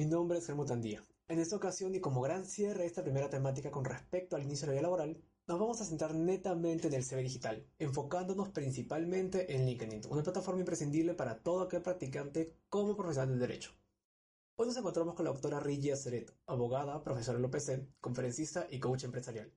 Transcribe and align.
mi 0.00 0.06
nombre 0.06 0.38
es 0.38 0.48
Helmut 0.48 0.70
Andía. 0.70 1.04
En 1.28 1.40
esta 1.40 1.56
ocasión 1.56 1.94
y 1.94 2.00
como 2.00 2.22
gran 2.22 2.46
cierre 2.46 2.80
de 2.80 2.86
esta 2.86 3.02
primera 3.02 3.28
temática 3.28 3.70
con 3.70 3.84
respecto 3.84 4.34
al 4.34 4.42
inicio 4.42 4.62
de 4.62 4.68
la 4.68 4.72
vida 4.72 4.82
laboral, 4.84 5.22
nos 5.46 5.60
vamos 5.60 5.78
a 5.78 5.84
centrar 5.84 6.14
netamente 6.14 6.88
en 6.88 6.94
el 6.94 7.04
CV 7.04 7.22
digital, 7.22 7.66
enfocándonos 7.78 8.48
principalmente 8.48 9.54
en 9.54 9.66
LinkedIn, 9.66 10.00
una 10.08 10.22
plataforma 10.22 10.60
imprescindible 10.60 11.12
para 11.12 11.42
todo 11.42 11.60
aquel 11.60 11.82
practicante 11.82 12.56
como 12.70 12.96
profesional 12.96 13.28
del 13.28 13.40
derecho. 13.40 13.72
Hoy 14.56 14.68
nos 14.68 14.76
encontramos 14.78 15.14
con 15.14 15.26
la 15.26 15.32
doctora 15.32 15.60
Rigia 15.60 15.96
Seret, 15.96 16.34
abogada, 16.46 17.04
profesora 17.04 17.38
en 17.38 17.44
OPC, 17.44 18.00
conferencista 18.00 18.68
y 18.70 18.80
coach 18.80 19.04
empresarial, 19.04 19.52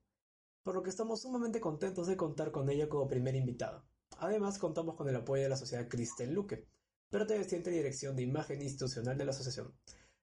por 0.62 0.76
lo 0.76 0.84
que 0.84 0.90
estamos 0.90 1.22
sumamente 1.22 1.62
contentos 1.62 2.08
de 2.08 2.18
contar 2.18 2.52
con 2.52 2.70
ella 2.70 2.90
como 2.90 3.08
primera 3.08 3.38
invitada. 3.38 3.86
Además, 4.18 4.60
contamos 4.60 4.96
con 4.96 5.08
el 5.08 5.16
apoyo 5.16 5.44
de 5.44 5.48
la 5.48 5.56
sociedad 5.56 5.88
Cristel 5.88 6.34
Luque, 6.34 6.68
a 7.14 7.18
la 7.20 7.26
dirección 7.26 8.16
de 8.16 8.24
imagen 8.24 8.62
institucional 8.62 9.16
de 9.18 9.26
la 9.26 9.32
asociación, 9.32 9.72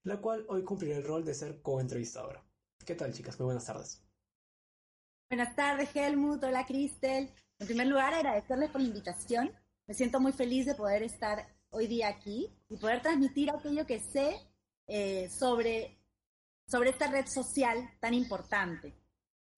la 0.05 0.21
cual 0.21 0.45
hoy 0.49 0.65
cumplirá 0.65 0.97
el 0.97 1.05
rol 1.05 1.25
de 1.25 1.35
ser 1.35 1.61
co-entrevistadora. 1.63 2.43
¿Qué 2.85 2.95
tal, 2.95 3.13
chicas? 3.13 3.39
Muy 3.39 3.47
buenas 3.47 3.67
tardes. 3.67 4.03
Buenas 5.29 5.55
tardes, 5.55 5.95
Helmut. 5.95 6.43
Hola, 6.43 6.67
Cristel. 6.67 7.31
En 7.59 7.67
primer 7.67 7.87
lugar, 7.87 8.15
agradecerles 8.15 8.71
por 8.71 8.81
la 8.81 8.89
invitación. 8.89 9.53
Me 9.87 9.95
siento 9.95 10.19
muy 10.19 10.33
feliz 10.33 10.67
de 10.67 10.75
poder 10.75 11.03
estar 11.03 11.47
hoy 11.71 11.87
día 11.87 12.09
aquí 12.09 12.53
y 12.69 12.77
poder 12.77 13.03
transmitir 13.03 13.51
aquello 13.51 13.87
que 13.87 14.01
sé 14.01 14.35
eh, 14.87 15.29
sobre, 15.31 15.99
sobre 16.67 16.91
esta 16.91 17.11
red 17.11 17.27
social 17.27 17.77
tan 18.01 18.15
importante. 18.15 18.95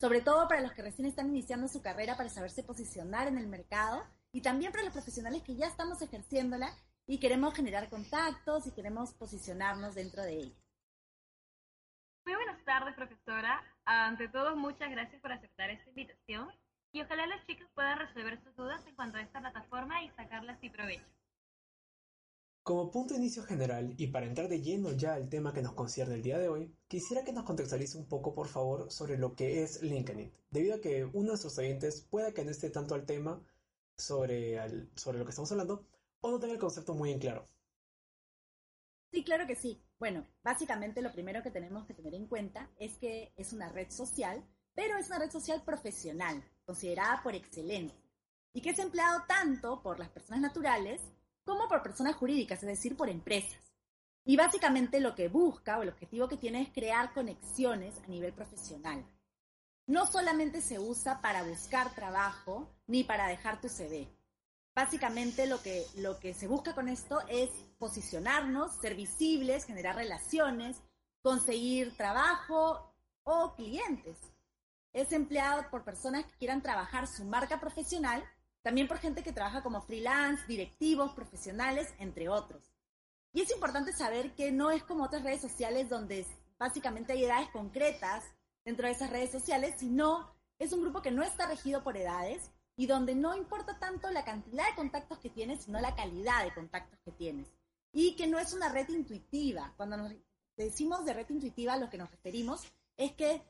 Sobre 0.00 0.20
todo 0.20 0.48
para 0.48 0.60
los 0.60 0.72
que 0.72 0.82
recién 0.82 1.06
están 1.06 1.28
iniciando 1.28 1.68
su 1.68 1.80
carrera 1.80 2.16
para 2.16 2.28
saberse 2.28 2.64
posicionar 2.64 3.28
en 3.28 3.38
el 3.38 3.46
mercado 3.46 4.02
y 4.32 4.42
también 4.42 4.72
para 4.72 4.84
los 4.84 4.92
profesionales 4.92 5.42
que 5.42 5.54
ya 5.54 5.68
estamos 5.68 6.02
ejerciéndola 6.02 6.74
y 7.06 7.18
queremos 7.18 7.54
generar 7.54 7.88
contactos 7.88 8.66
y 8.66 8.72
queremos 8.72 9.12
posicionarnos 9.14 9.94
dentro 9.94 10.22
de 10.22 10.34
ella. 10.34 10.62
Muy 12.24 12.34
buenas 12.36 12.64
tardes, 12.64 12.94
profesora. 12.94 13.62
Ante 13.84 14.28
todo, 14.28 14.56
muchas 14.56 14.90
gracias 14.90 15.20
por 15.20 15.32
aceptar 15.32 15.70
esta 15.70 15.88
invitación 15.88 16.48
y 16.92 17.00
ojalá 17.02 17.26
los 17.26 17.44
chicos 17.46 17.68
puedan 17.74 17.98
resolver 17.98 18.42
sus 18.44 18.54
dudas 18.54 18.86
en 18.86 18.94
cuanto 18.94 19.18
a 19.18 19.22
esta 19.22 19.40
plataforma 19.40 20.02
y 20.04 20.10
sacarlas 20.10 20.62
y 20.62 20.70
provecho. 20.70 21.06
Como 22.62 22.92
punto 22.92 23.14
de 23.14 23.20
inicio 23.20 23.42
general 23.42 23.92
y 23.96 24.06
para 24.06 24.26
entrar 24.26 24.46
de 24.46 24.60
lleno 24.60 24.92
ya 24.92 25.14
al 25.14 25.28
tema 25.28 25.52
que 25.52 25.62
nos 25.62 25.72
concierne 25.72 26.14
el 26.14 26.22
día 26.22 26.38
de 26.38 26.48
hoy, 26.48 26.72
quisiera 26.86 27.24
que 27.24 27.32
nos 27.32 27.42
contextualice 27.44 27.98
un 27.98 28.06
poco, 28.06 28.34
por 28.34 28.46
favor, 28.46 28.92
sobre 28.92 29.18
lo 29.18 29.34
que 29.34 29.64
es 29.64 29.82
LinkedIn, 29.82 30.32
debido 30.50 30.76
a 30.76 30.80
que 30.80 31.04
uno 31.04 31.22
de 31.22 31.28
nuestros 31.28 31.58
oyentes 31.58 32.06
pueda 32.08 32.32
que 32.32 32.44
no 32.44 32.52
esté 32.52 32.70
tanto 32.70 32.94
al 32.94 33.04
tema 33.04 33.42
sobre, 33.96 34.60
sobre 34.94 35.18
lo 35.18 35.24
que 35.24 35.30
estamos 35.30 35.50
hablando, 35.50 35.84
o 36.22 36.30
no 36.30 36.38
tenga 36.38 36.54
el 36.54 36.60
concepto 36.60 36.94
muy 36.94 37.10
en 37.10 37.18
claro. 37.18 37.46
Sí, 39.12 39.22
claro 39.22 39.46
que 39.46 39.56
sí. 39.56 39.84
Bueno, 39.98 40.26
básicamente 40.42 41.02
lo 41.02 41.12
primero 41.12 41.42
que 41.42 41.50
tenemos 41.50 41.84
que 41.86 41.94
tener 41.94 42.14
en 42.14 42.26
cuenta 42.26 42.70
es 42.78 42.96
que 42.96 43.32
es 43.36 43.52
una 43.52 43.68
red 43.68 43.90
social, 43.90 44.42
pero 44.74 44.96
es 44.96 45.08
una 45.08 45.18
red 45.18 45.30
social 45.30 45.62
profesional, 45.62 46.42
considerada 46.64 47.22
por 47.22 47.34
excelencia, 47.34 48.00
y 48.54 48.62
que 48.62 48.70
es 48.70 48.78
empleado 48.78 49.24
tanto 49.28 49.82
por 49.82 49.98
las 49.98 50.08
personas 50.08 50.40
naturales 50.40 51.02
como 51.44 51.68
por 51.68 51.82
personas 51.82 52.16
jurídicas, 52.16 52.62
es 52.62 52.68
decir, 52.68 52.96
por 52.96 53.10
empresas. 53.10 53.60
Y 54.24 54.36
básicamente 54.36 55.00
lo 55.00 55.14
que 55.14 55.28
busca 55.28 55.78
o 55.78 55.82
el 55.82 55.88
objetivo 55.88 56.28
que 56.28 56.36
tiene 56.36 56.62
es 56.62 56.70
crear 56.70 57.12
conexiones 57.12 57.98
a 57.98 58.06
nivel 58.06 58.32
profesional. 58.32 59.04
No 59.86 60.06
solamente 60.06 60.60
se 60.60 60.78
usa 60.78 61.20
para 61.20 61.42
buscar 61.42 61.94
trabajo 61.94 62.72
ni 62.86 63.02
para 63.02 63.26
dejar 63.26 63.60
tu 63.60 63.68
CV. 63.68 64.08
Básicamente 64.74 65.46
lo 65.46 65.62
que, 65.62 65.86
lo 65.96 66.18
que 66.18 66.32
se 66.32 66.48
busca 66.48 66.74
con 66.74 66.88
esto 66.88 67.20
es 67.28 67.50
posicionarnos, 67.78 68.72
ser 68.80 68.94
visibles, 68.94 69.66
generar 69.66 69.96
relaciones, 69.96 70.80
conseguir 71.20 71.94
trabajo 71.96 72.94
o 73.24 73.54
clientes. 73.54 74.16
Es 74.94 75.12
empleado 75.12 75.68
por 75.70 75.84
personas 75.84 76.24
que 76.24 76.38
quieran 76.38 76.62
trabajar 76.62 77.06
su 77.06 77.24
marca 77.24 77.60
profesional, 77.60 78.24
también 78.62 78.88
por 78.88 78.98
gente 78.98 79.22
que 79.22 79.32
trabaja 79.32 79.62
como 79.62 79.82
freelance, 79.82 80.46
directivos, 80.46 81.12
profesionales, 81.12 81.92
entre 81.98 82.28
otros. 82.28 82.72
Y 83.34 83.42
es 83.42 83.50
importante 83.50 83.92
saber 83.92 84.34
que 84.34 84.52
no 84.52 84.70
es 84.70 84.82
como 84.84 85.04
otras 85.04 85.22
redes 85.22 85.40
sociales 85.40 85.88
donde 85.88 86.26
básicamente 86.58 87.12
hay 87.12 87.24
edades 87.24 87.48
concretas 87.50 88.24
dentro 88.64 88.86
de 88.86 88.92
esas 88.92 89.10
redes 89.10 89.32
sociales, 89.32 89.74
sino 89.78 90.34
es 90.58 90.72
un 90.72 90.80
grupo 90.80 91.02
que 91.02 91.10
no 91.10 91.22
está 91.22 91.46
regido 91.46 91.82
por 91.82 91.96
edades 91.96 92.50
y 92.76 92.86
donde 92.86 93.14
no 93.14 93.36
importa 93.36 93.78
tanto 93.78 94.10
la 94.10 94.24
cantidad 94.24 94.68
de 94.68 94.74
contactos 94.74 95.18
que 95.18 95.30
tienes, 95.30 95.64
sino 95.64 95.80
la 95.80 95.94
calidad 95.94 96.44
de 96.44 96.54
contactos 96.54 96.98
que 97.04 97.12
tienes. 97.12 97.48
Y 97.92 98.16
que 98.16 98.26
no 98.26 98.38
es 98.38 98.52
una 98.52 98.70
red 98.70 98.88
intuitiva. 98.88 99.74
Cuando 99.76 100.10
decimos 100.56 101.04
de 101.04 101.12
red 101.12 101.28
intuitiva, 101.28 101.76
lo 101.76 101.90
que 101.90 101.98
nos 101.98 102.10
referimos 102.10 102.62
es 102.96 103.12
que 103.12 103.42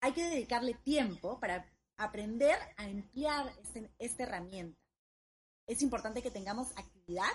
hay 0.00 0.12
que 0.12 0.28
dedicarle 0.28 0.74
tiempo 0.74 1.40
para 1.40 1.66
aprender 1.96 2.56
a 2.76 2.88
emplear 2.88 3.52
este, 3.60 3.90
esta 3.98 4.22
herramienta. 4.22 4.80
Es 5.66 5.82
importante 5.82 6.22
que 6.22 6.30
tengamos 6.30 6.70
actividad 6.76 7.32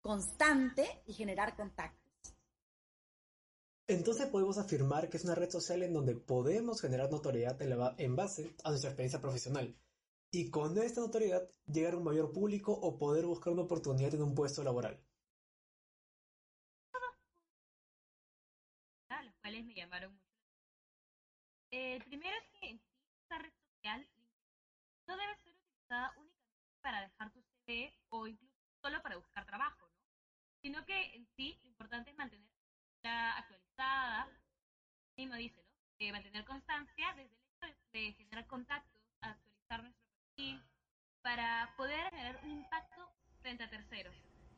constante 0.00 1.02
y 1.06 1.14
generar 1.14 1.56
contactos. 1.56 2.02
Entonces 3.88 4.26
podemos 4.26 4.58
afirmar 4.58 5.08
que 5.08 5.16
es 5.16 5.24
una 5.24 5.34
red 5.34 5.50
social 5.50 5.82
en 5.82 5.92
donde 5.92 6.14
podemos 6.14 6.80
generar 6.80 7.10
notoriedad 7.10 7.60
en 7.98 8.16
base 8.16 8.54
a 8.62 8.70
nuestra 8.70 8.90
experiencia 8.90 9.20
profesional, 9.20 9.76
y 10.32 10.50
con 10.50 10.76
esta 10.78 11.02
notoriedad 11.02 11.46
llegar 11.66 11.92
a 11.92 11.98
un 11.98 12.04
mayor 12.04 12.32
público 12.32 12.72
o 12.72 12.96
poder 12.98 13.26
buscar 13.26 13.52
una 13.52 13.62
oportunidad 13.62 14.14
en 14.14 14.22
un 14.22 14.34
puesto 14.34 14.64
laboral. 14.64 14.98
Los 19.22 19.34
cuales 19.40 19.64
me 19.66 19.74
llamaron 19.74 20.12
mucho. 20.12 20.24
El 21.70 22.02
primero 22.04 22.34
es 22.36 22.48
que 22.58 22.70
en 22.70 22.80
esta 23.22 23.38
red 23.38 23.52
social 23.52 24.08
no 25.06 25.16
debe 25.16 25.36
ser 25.36 25.52
utilizada 25.52 26.14
únicamente 26.16 26.80
para 26.80 27.00
dejar 27.02 27.30
tu 27.32 27.42
CV 27.66 27.92
o 28.08 28.26
incluso 28.26 28.54
solo 28.80 29.02
para 29.02 29.16
buscar 29.16 29.44
trabajo, 29.44 29.86
¿no? 29.86 30.02
Sino 30.62 30.84
que 30.86 31.14
en 31.14 31.26
sí 31.36 31.58
lo 31.62 31.68
importante 31.68 32.10
es 32.10 32.16
mantenerla 32.16 33.36
actualizada, 33.36 34.28
mismo 35.16 35.34
dice, 35.36 35.62
¿no? 35.62 35.72
Eh, 35.98 36.10
mantener 36.10 36.44
constancia 36.44 37.12
desde 37.14 37.34
el 37.34 37.70
hecho 37.70 37.76
de 37.92 38.12
generar 38.14 38.46
contactos, 38.46 39.01
para 41.22 41.72
poder 41.76 42.10
generar 42.10 42.40
un 42.44 42.50
impacto 42.50 43.08
frente 43.40 43.64
a 43.64 43.70
terceros. 43.70 44.14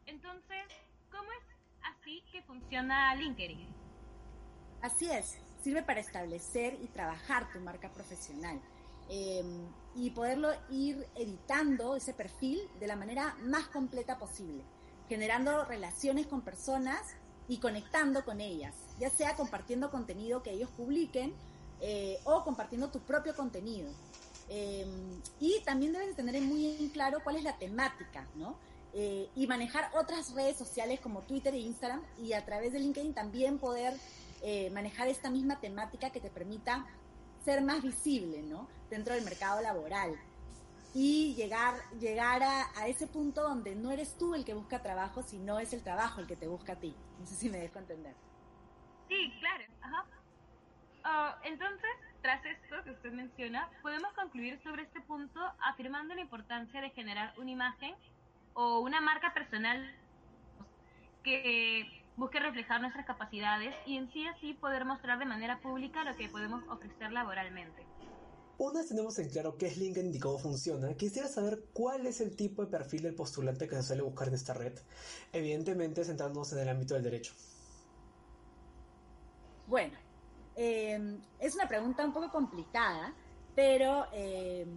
Entonces, 0.06 0.64
¿cómo 1.10 1.30
es 1.32 1.44
así 1.82 2.22
que 2.32 2.42
funciona 2.42 3.14
LinkedIn? 3.14 3.66
Así 4.82 5.10
es, 5.10 5.38
sirve 5.62 5.82
para 5.82 6.00
establecer 6.00 6.78
y 6.82 6.88
trabajar 6.88 7.50
tu 7.52 7.60
marca 7.60 7.90
profesional 7.90 8.60
em, 9.08 9.66
y 9.94 10.10
poderlo 10.10 10.50
ir 10.70 11.06
editando 11.14 11.96
ese 11.96 12.12
perfil 12.12 12.60
de 12.80 12.86
la 12.86 12.96
manera 12.96 13.34
más 13.42 13.68
completa 13.68 14.18
posible, 14.18 14.62
generando 15.08 15.64
relaciones 15.64 16.26
con 16.26 16.42
personas 16.42 17.16
y 17.48 17.58
conectando 17.58 18.24
con 18.24 18.40
ellas, 18.40 18.74
ya 18.98 19.10
sea 19.10 19.36
compartiendo 19.36 19.90
contenido 19.90 20.42
que 20.42 20.50
ellos 20.50 20.70
publiquen 20.70 21.34
eh, 21.80 22.18
o 22.24 22.44
compartiendo 22.44 22.90
tu 22.90 23.00
propio 23.00 23.34
contenido. 23.34 23.90
Em, 24.48 25.20
y 25.40 25.60
también 25.64 25.92
debes 25.92 26.08
de 26.08 26.14
tener 26.14 26.40
muy 26.42 26.76
en 26.76 26.88
claro 26.90 27.20
cuál 27.22 27.36
es 27.36 27.44
la 27.44 27.56
temática, 27.56 28.26
¿no? 28.34 28.56
Eh, 28.92 29.28
y 29.34 29.46
manejar 29.46 29.90
otras 29.94 30.34
redes 30.34 30.56
sociales 30.56 31.00
como 31.00 31.22
Twitter 31.22 31.54
e 31.54 31.58
Instagram 31.58 32.02
y 32.18 32.32
a 32.32 32.44
través 32.44 32.72
de 32.72 32.78
LinkedIn 32.78 33.14
también 33.14 33.58
poder 33.58 33.94
eh, 34.42 34.70
manejar 34.70 35.08
esta 35.08 35.30
misma 35.30 35.58
temática 35.60 36.10
que 36.10 36.20
te 36.20 36.30
permita 36.30 36.86
ser 37.44 37.62
más 37.62 37.82
visible, 37.82 38.42
¿no? 38.42 38.68
Dentro 38.90 39.14
del 39.14 39.24
mercado 39.24 39.60
laboral 39.62 40.14
y 40.94 41.34
llegar, 41.34 41.74
llegar 41.98 42.42
a, 42.42 42.66
a, 42.76 42.86
ese 42.86 43.08
punto 43.08 43.42
donde 43.42 43.74
no 43.74 43.90
eres 43.90 44.16
tú 44.16 44.34
el 44.34 44.44
que 44.44 44.54
busca 44.54 44.80
trabajo, 44.80 45.22
sino 45.22 45.58
es 45.58 45.72
el 45.72 45.82
trabajo 45.82 46.20
el 46.20 46.28
que 46.28 46.36
te 46.36 46.46
busca 46.46 46.74
a 46.74 46.76
ti. 46.76 46.94
No 47.18 47.26
sé 47.26 47.34
si 47.34 47.48
me 47.48 47.58
dejo 47.58 47.80
entender. 47.80 48.14
Sí, 49.08 49.32
claro. 49.40 49.64
Ajá. 49.80 50.06
Ah, 51.02 51.38
entonces, 51.44 51.90
tras 52.24 52.42
esto 52.46 52.76
que 52.84 52.90
usted 52.92 53.12
menciona, 53.12 53.68
podemos 53.82 54.10
concluir 54.14 54.58
sobre 54.62 54.84
este 54.84 55.02
punto 55.02 55.38
afirmando 55.62 56.14
la 56.14 56.22
importancia 56.22 56.80
de 56.80 56.88
generar 56.88 57.34
una 57.38 57.50
imagen 57.50 57.94
o 58.54 58.80
una 58.80 59.02
marca 59.02 59.34
personal 59.34 59.94
que 61.22 61.84
busque 62.16 62.40
reflejar 62.40 62.80
nuestras 62.80 63.04
capacidades 63.04 63.74
y 63.84 63.98
en 63.98 64.10
sí 64.10 64.26
así 64.26 64.54
poder 64.54 64.86
mostrar 64.86 65.18
de 65.18 65.26
manera 65.26 65.60
pública 65.60 66.02
lo 66.02 66.16
que 66.16 66.30
podemos 66.30 66.64
ofrecer 66.70 67.12
laboralmente. 67.12 67.84
Una 68.56 68.80
vez 68.80 68.88
tenemos 68.88 69.18
en 69.18 69.28
claro 69.28 69.58
qué 69.58 69.66
es 69.66 69.76
LinkedIn 69.76 70.14
y 70.14 70.18
cómo 70.18 70.38
funciona, 70.38 70.94
quisiera 70.94 71.28
saber 71.28 71.58
cuál 71.74 72.06
es 72.06 72.22
el 72.22 72.36
tipo 72.36 72.64
de 72.64 72.70
perfil 72.70 73.02
del 73.02 73.14
postulante 73.14 73.68
que 73.68 73.76
se 73.76 73.82
suele 73.82 74.00
buscar 74.02 74.28
en 74.28 74.34
esta 74.34 74.54
red, 74.54 74.72
evidentemente 75.30 76.02
centrándonos 76.02 76.50
en 76.54 76.60
el 76.60 76.70
ámbito 76.70 76.94
del 76.94 77.02
derecho. 77.02 77.34
Bueno, 79.66 79.98
Em, 80.56 81.20
es 81.40 81.54
una 81.54 81.68
pregunta 81.68 82.04
un 82.04 82.12
poco 82.12 82.30
complicada, 82.30 83.12
pero 83.54 84.06
em, 84.12 84.68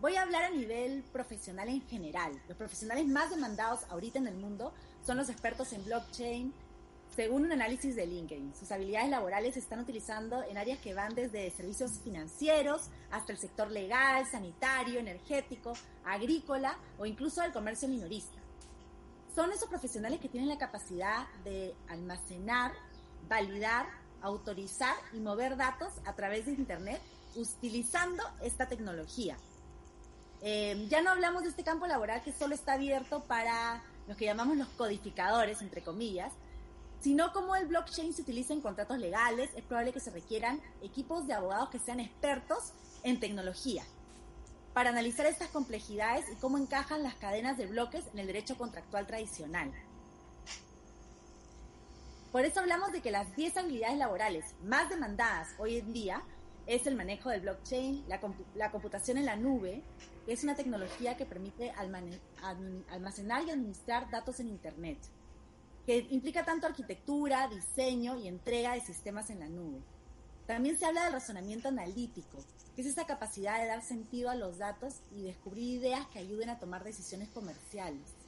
voy 0.00 0.16
a 0.16 0.22
hablar 0.22 0.44
a 0.44 0.50
nivel 0.50 1.02
profesional 1.12 1.68
en 1.68 1.82
general. 1.88 2.32
Los 2.48 2.56
profesionales 2.56 3.06
más 3.06 3.30
demandados 3.30 3.84
ahorita 3.90 4.18
en 4.18 4.26
el 4.26 4.36
mundo 4.36 4.72
son 5.04 5.16
los 5.16 5.28
expertos 5.28 5.72
en 5.72 5.84
blockchain, 5.84 6.52
según 7.14 7.44
un 7.44 7.52
análisis 7.52 7.94
de 7.94 8.06
LinkedIn, 8.06 8.54
sus 8.58 8.72
habilidades 8.72 9.10
laborales 9.10 9.52
se 9.52 9.60
están 9.60 9.80
utilizando 9.80 10.42
en 10.44 10.56
áreas 10.56 10.78
que 10.78 10.94
van 10.94 11.14
desde 11.14 11.50
servicios 11.50 12.00
financieros 12.02 12.88
hasta 13.10 13.32
el 13.32 13.38
sector 13.38 13.70
legal, 13.70 14.26
sanitario, 14.26 14.98
energético, 14.98 15.74
agrícola 16.06 16.78
o 16.98 17.04
incluso 17.04 17.42
el 17.42 17.52
comercio 17.52 17.86
minorista. 17.86 18.38
Son 19.34 19.52
esos 19.52 19.68
profesionales 19.68 20.20
que 20.20 20.30
tienen 20.30 20.48
la 20.48 20.56
capacidad 20.56 21.26
de 21.44 21.74
almacenar, 21.88 22.72
validar, 23.28 23.86
autorizar 24.22 24.94
y 25.12 25.18
mover 25.18 25.56
datos 25.56 25.92
a 26.06 26.14
través 26.14 26.46
de 26.46 26.52
Internet 26.52 27.00
utilizando 27.34 28.22
esta 28.42 28.68
tecnología. 28.68 29.36
Eh, 30.40 30.86
ya 30.88 31.02
no 31.02 31.10
hablamos 31.10 31.42
de 31.44 31.50
este 31.50 31.62
campo 31.62 31.86
laboral 31.86 32.22
que 32.22 32.32
solo 32.32 32.54
está 32.54 32.74
abierto 32.74 33.20
para 33.24 33.82
los 34.08 34.16
que 34.16 34.24
llamamos 34.24 34.56
los 34.56 34.68
codificadores, 34.68 35.62
entre 35.62 35.82
comillas, 35.82 36.32
sino 37.00 37.32
como 37.32 37.56
el 37.56 37.66
blockchain 37.66 38.12
se 38.12 38.22
utiliza 38.22 38.52
en 38.52 38.60
contratos 38.60 38.98
legales, 38.98 39.50
es 39.56 39.64
probable 39.64 39.92
que 39.92 40.00
se 40.00 40.10
requieran 40.10 40.60
equipos 40.82 41.26
de 41.26 41.34
abogados 41.34 41.70
que 41.70 41.78
sean 41.78 42.00
expertos 42.00 42.72
en 43.02 43.18
tecnología 43.18 43.84
para 44.72 44.90
analizar 44.90 45.26
estas 45.26 45.48
complejidades 45.48 46.24
y 46.30 46.36
cómo 46.36 46.58
encajan 46.58 47.02
las 47.02 47.14
cadenas 47.16 47.58
de 47.58 47.66
bloques 47.66 48.04
en 48.12 48.20
el 48.20 48.26
derecho 48.26 48.56
contractual 48.56 49.06
tradicional. 49.06 49.70
Por 52.32 52.44
eso 52.44 52.60
hablamos 52.60 52.92
de 52.92 53.02
que 53.02 53.10
las 53.10 53.36
10 53.36 53.58
habilidades 53.58 53.98
laborales 53.98 54.54
más 54.64 54.88
demandadas 54.88 55.50
hoy 55.58 55.76
en 55.76 55.92
día 55.92 56.22
es 56.66 56.86
el 56.86 56.96
manejo 56.96 57.28
del 57.28 57.42
blockchain, 57.42 58.04
la, 58.08 58.70
computación 58.70 59.18
en 59.18 59.26
la 59.26 59.36
nube, 59.36 59.82
que 60.24 60.32
es 60.32 60.42
una 60.42 60.56
tecnología 60.56 61.16
que 61.16 61.26
permite 61.26 61.72
almacenar 62.90 63.44
y 63.46 63.50
administrar 63.50 64.10
datos 64.10 64.40
en 64.40 64.48
Internet 64.48 64.98
que 65.86 66.06
implica 66.10 66.44
tanto 66.44 66.66
arquitectura, 66.66 67.48
diseño 67.48 68.16
y 68.16 68.28
entrega 68.28 68.74
de 68.74 68.80
sistemas 68.80 69.30
en 69.30 69.40
la 69.40 69.48
nube. 69.48 69.80
También 70.46 70.78
se 70.78 70.86
habla 70.86 71.04
del 71.04 71.12
razonamiento 71.12 71.68
analítico, 71.68 72.38
que 72.74 72.82
es 72.82 72.86
esa 72.86 73.06
capacidad 73.06 73.60
de 73.60 73.66
dar 73.66 73.82
sentido 73.82 74.30
a 74.30 74.34
los 74.34 74.58
datos 74.58 75.00
y 75.10 75.22
descubrir 75.22 75.80
ideas 75.80 76.06
que 76.08 76.18
ayuden 76.18 76.50
a 76.50 76.58
tomar 76.58 76.84
decisiones 76.84 77.28
comerciales. 77.30 78.21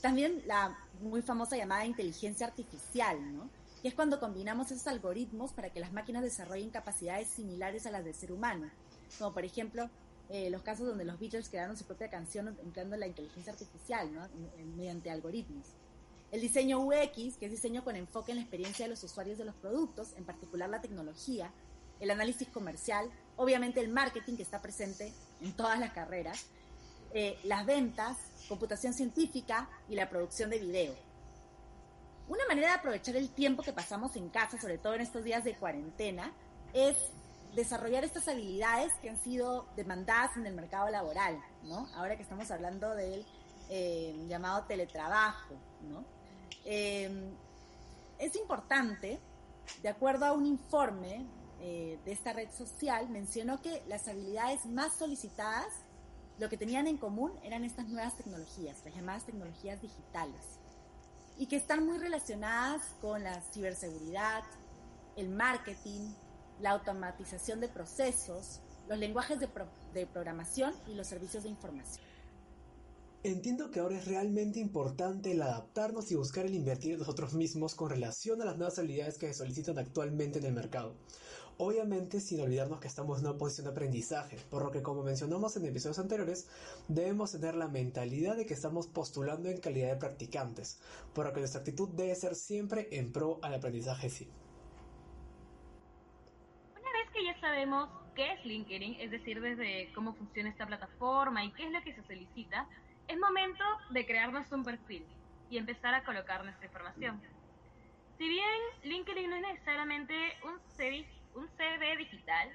También 0.00 0.42
la 0.46 0.78
muy 1.00 1.22
famosa 1.22 1.56
llamada 1.56 1.84
inteligencia 1.84 2.46
artificial, 2.46 3.18
¿no? 3.36 3.50
que 3.82 3.88
es 3.88 3.94
cuando 3.94 4.20
combinamos 4.20 4.70
esos 4.70 4.86
algoritmos 4.86 5.52
para 5.52 5.70
que 5.70 5.80
las 5.80 5.92
máquinas 5.92 6.22
desarrollen 6.22 6.70
capacidades 6.70 7.28
similares 7.28 7.86
a 7.86 7.90
las 7.90 8.04
del 8.04 8.14
ser 8.14 8.32
humano, 8.32 8.70
como 9.18 9.32
por 9.32 9.44
ejemplo 9.44 9.88
eh, 10.28 10.50
los 10.50 10.62
casos 10.62 10.86
donde 10.86 11.04
los 11.04 11.18
Beatles 11.18 11.48
crearon 11.48 11.76
su 11.76 11.84
propia 11.84 12.08
canción 12.08 12.56
empleando 12.62 12.96
la 12.96 13.06
inteligencia 13.06 13.52
artificial 13.52 14.12
¿no? 14.12 14.28
mediante 14.76 15.10
algoritmos. 15.10 15.66
El 16.30 16.40
diseño 16.40 16.78
UX, 16.80 17.36
que 17.36 17.46
es 17.46 17.50
diseño 17.50 17.82
con 17.82 17.96
enfoque 17.96 18.32
en 18.32 18.36
la 18.36 18.42
experiencia 18.42 18.84
de 18.84 18.90
los 18.90 19.02
usuarios 19.02 19.36
de 19.38 19.44
los 19.44 19.54
productos, 19.56 20.12
en 20.16 20.24
particular 20.24 20.68
la 20.68 20.80
tecnología, 20.80 21.50
el 21.98 22.10
análisis 22.10 22.48
comercial, 22.48 23.10
obviamente 23.36 23.80
el 23.80 23.88
marketing 23.88 24.36
que 24.36 24.44
está 24.44 24.62
presente 24.62 25.12
en 25.40 25.52
todas 25.52 25.80
las 25.80 25.92
carreras, 25.92 26.46
eh, 27.12 27.38
las 27.44 27.66
ventas, 27.66 28.16
computación 28.48 28.92
científica 28.94 29.68
y 29.88 29.94
la 29.94 30.08
producción 30.08 30.50
de 30.50 30.58
video. 30.58 30.94
Una 32.28 32.46
manera 32.46 32.68
de 32.68 32.74
aprovechar 32.74 33.16
el 33.16 33.30
tiempo 33.30 33.62
que 33.62 33.72
pasamos 33.72 34.14
en 34.16 34.28
casa, 34.28 34.60
sobre 34.60 34.78
todo 34.78 34.94
en 34.94 35.00
estos 35.00 35.24
días 35.24 35.42
de 35.42 35.56
cuarentena, 35.56 36.32
es 36.72 36.96
desarrollar 37.54 38.04
estas 38.04 38.28
habilidades 38.28 38.92
que 39.02 39.10
han 39.10 39.20
sido 39.20 39.66
demandadas 39.76 40.36
en 40.36 40.46
el 40.46 40.54
mercado 40.54 40.88
laboral, 40.90 41.42
¿no? 41.64 41.88
Ahora 41.94 42.16
que 42.16 42.22
estamos 42.22 42.50
hablando 42.50 42.94
del 42.94 43.26
eh, 43.68 44.14
llamado 44.28 44.64
teletrabajo, 44.64 45.54
¿no? 45.88 46.04
Em, 46.64 47.32
es 48.18 48.36
importante, 48.36 49.18
de 49.82 49.88
acuerdo 49.88 50.26
a 50.26 50.32
un 50.32 50.46
informe 50.46 51.26
eh, 51.60 51.98
de 52.04 52.12
esta 52.12 52.32
red 52.32 52.50
social, 52.50 53.08
mencionó 53.08 53.60
que 53.60 53.82
las 53.88 54.06
habilidades 54.08 54.66
más 54.66 54.96
solicitadas, 54.96 55.66
lo 56.40 56.48
que 56.48 56.56
tenían 56.56 56.86
en 56.86 56.96
común 56.96 57.32
eran 57.44 57.64
estas 57.64 57.86
nuevas 57.88 58.16
tecnologías, 58.16 58.78
las 58.82 58.94
llamadas 58.94 59.26
tecnologías 59.26 59.82
digitales, 59.82 60.40
y 61.36 61.46
que 61.46 61.56
están 61.56 61.84
muy 61.84 61.98
relacionadas 61.98 62.82
con 63.02 63.22
la 63.22 63.42
ciberseguridad, 63.52 64.42
el 65.16 65.28
marketing, 65.28 66.14
la 66.60 66.70
automatización 66.70 67.60
de 67.60 67.68
procesos, 67.68 68.60
los 68.88 68.98
lenguajes 68.98 69.38
de 69.38 70.06
programación 70.06 70.74
y 70.88 70.94
los 70.94 71.06
servicios 71.06 71.42
de 71.42 71.50
información. 71.50 72.02
Entiendo 73.22 73.70
que 73.70 73.80
ahora 73.80 73.98
es 73.98 74.06
realmente 74.06 74.60
importante 74.60 75.32
el 75.32 75.42
adaptarnos 75.42 76.10
y 76.10 76.14
buscar 76.14 76.46
el 76.46 76.54
invertir 76.54 76.92
en 76.92 77.00
nosotros 77.00 77.34
mismos 77.34 77.74
con 77.74 77.90
relación 77.90 78.40
a 78.40 78.46
las 78.46 78.56
nuevas 78.56 78.78
habilidades 78.78 79.18
que 79.18 79.26
se 79.26 79.34
solicitan 79.34 79.78
actualmente 79.78 80.38
en 80.38 80.46
el 80.46 80.54
mercado. 80.54 80.96
Obviamente 81.58 82.20
sin 82.20 82.40
olvidarnos 82.40 82.80
que 82.80 82.88
estamos 82.88 83.18
en 83.18 83.26
una 83.26 83.36
posición 83.36 83.66
de 83.66 83.72
aprendizaje, 83.72 84.38
por 84.50 84.64
lo 84.64 84.70
que 84.70 84.80
como 84.80 85.02
mencionamos 85.02 85.54
en 85.58 85.66
episodios 85.66 85.98
anteriores, 85.98 86.48
debemos 86.88 87.32
tener 87.32 87.56
la 87.56 87.68
mentalidad 87.68 88.38
de 88.38 88.46
que 88.46 88.54
estamos 88.54 88.86
postulando 88.86 89.50
en 89.50 89.60
calidad 89.60 89.88
de 89.88 89.96
practicantes, 89.96 90.80
por 91.14 91.26
lo 91.26 91.34
que 91.34 91.40
nuestra 91.40 91.60
actitud 91.60 91.90
debe 91.90 92.14
ser 92.14 92.34
siempre 92.34 92.88
en 92.92 93.12
pro 93.12 93.38
al 93.42 93.52
aprendizaje 93.52 94.08
sí. 94.08 94.30
Una 96.72 96.90
vez 96.90 97.10
que 97.12 97.22
ya 97.22 97.38
sabemos 97.38 97.90
qué 98.14 98.32
es 98.32 98.46
LinkedIn, 98.46 98.94
es 98.98 99.10
decir, 99.10 99.42
desde 99.42 99.92
cómo 99.92 100.14
funciona 100.14 100.48
esta 100.48 100.66
plataforma 100.66 101.44
y 101.44 101.52
qué 101.52 101.66
es 101.66 101.70
lo 101.70 101.82
que 101.82 101.94
se 101.94 102.02
solicita, 102.04 102.66
es 103.10 103.18
momento 103.18 103.64
de 103.90 104.06
crearnos 104.06 104.50
un 104.52 104.62
perfil 104.62 105.04
y 105.50 105.58
empezar 105.58 105.94
a 105.94 106.04
colocar 106.04 106.44
nuestra 106.44 106.66
información. 106.66 107.20
Si 108.16 108.28
bien 108.28 108.60
LinkedIn 108.84 109.28
no 109.28 109.36
es 109.36 109.42
necesariamente 109.42 110.14
un 110.44 110.60
CV, 110.76 111.96
digital, 111.98 112.48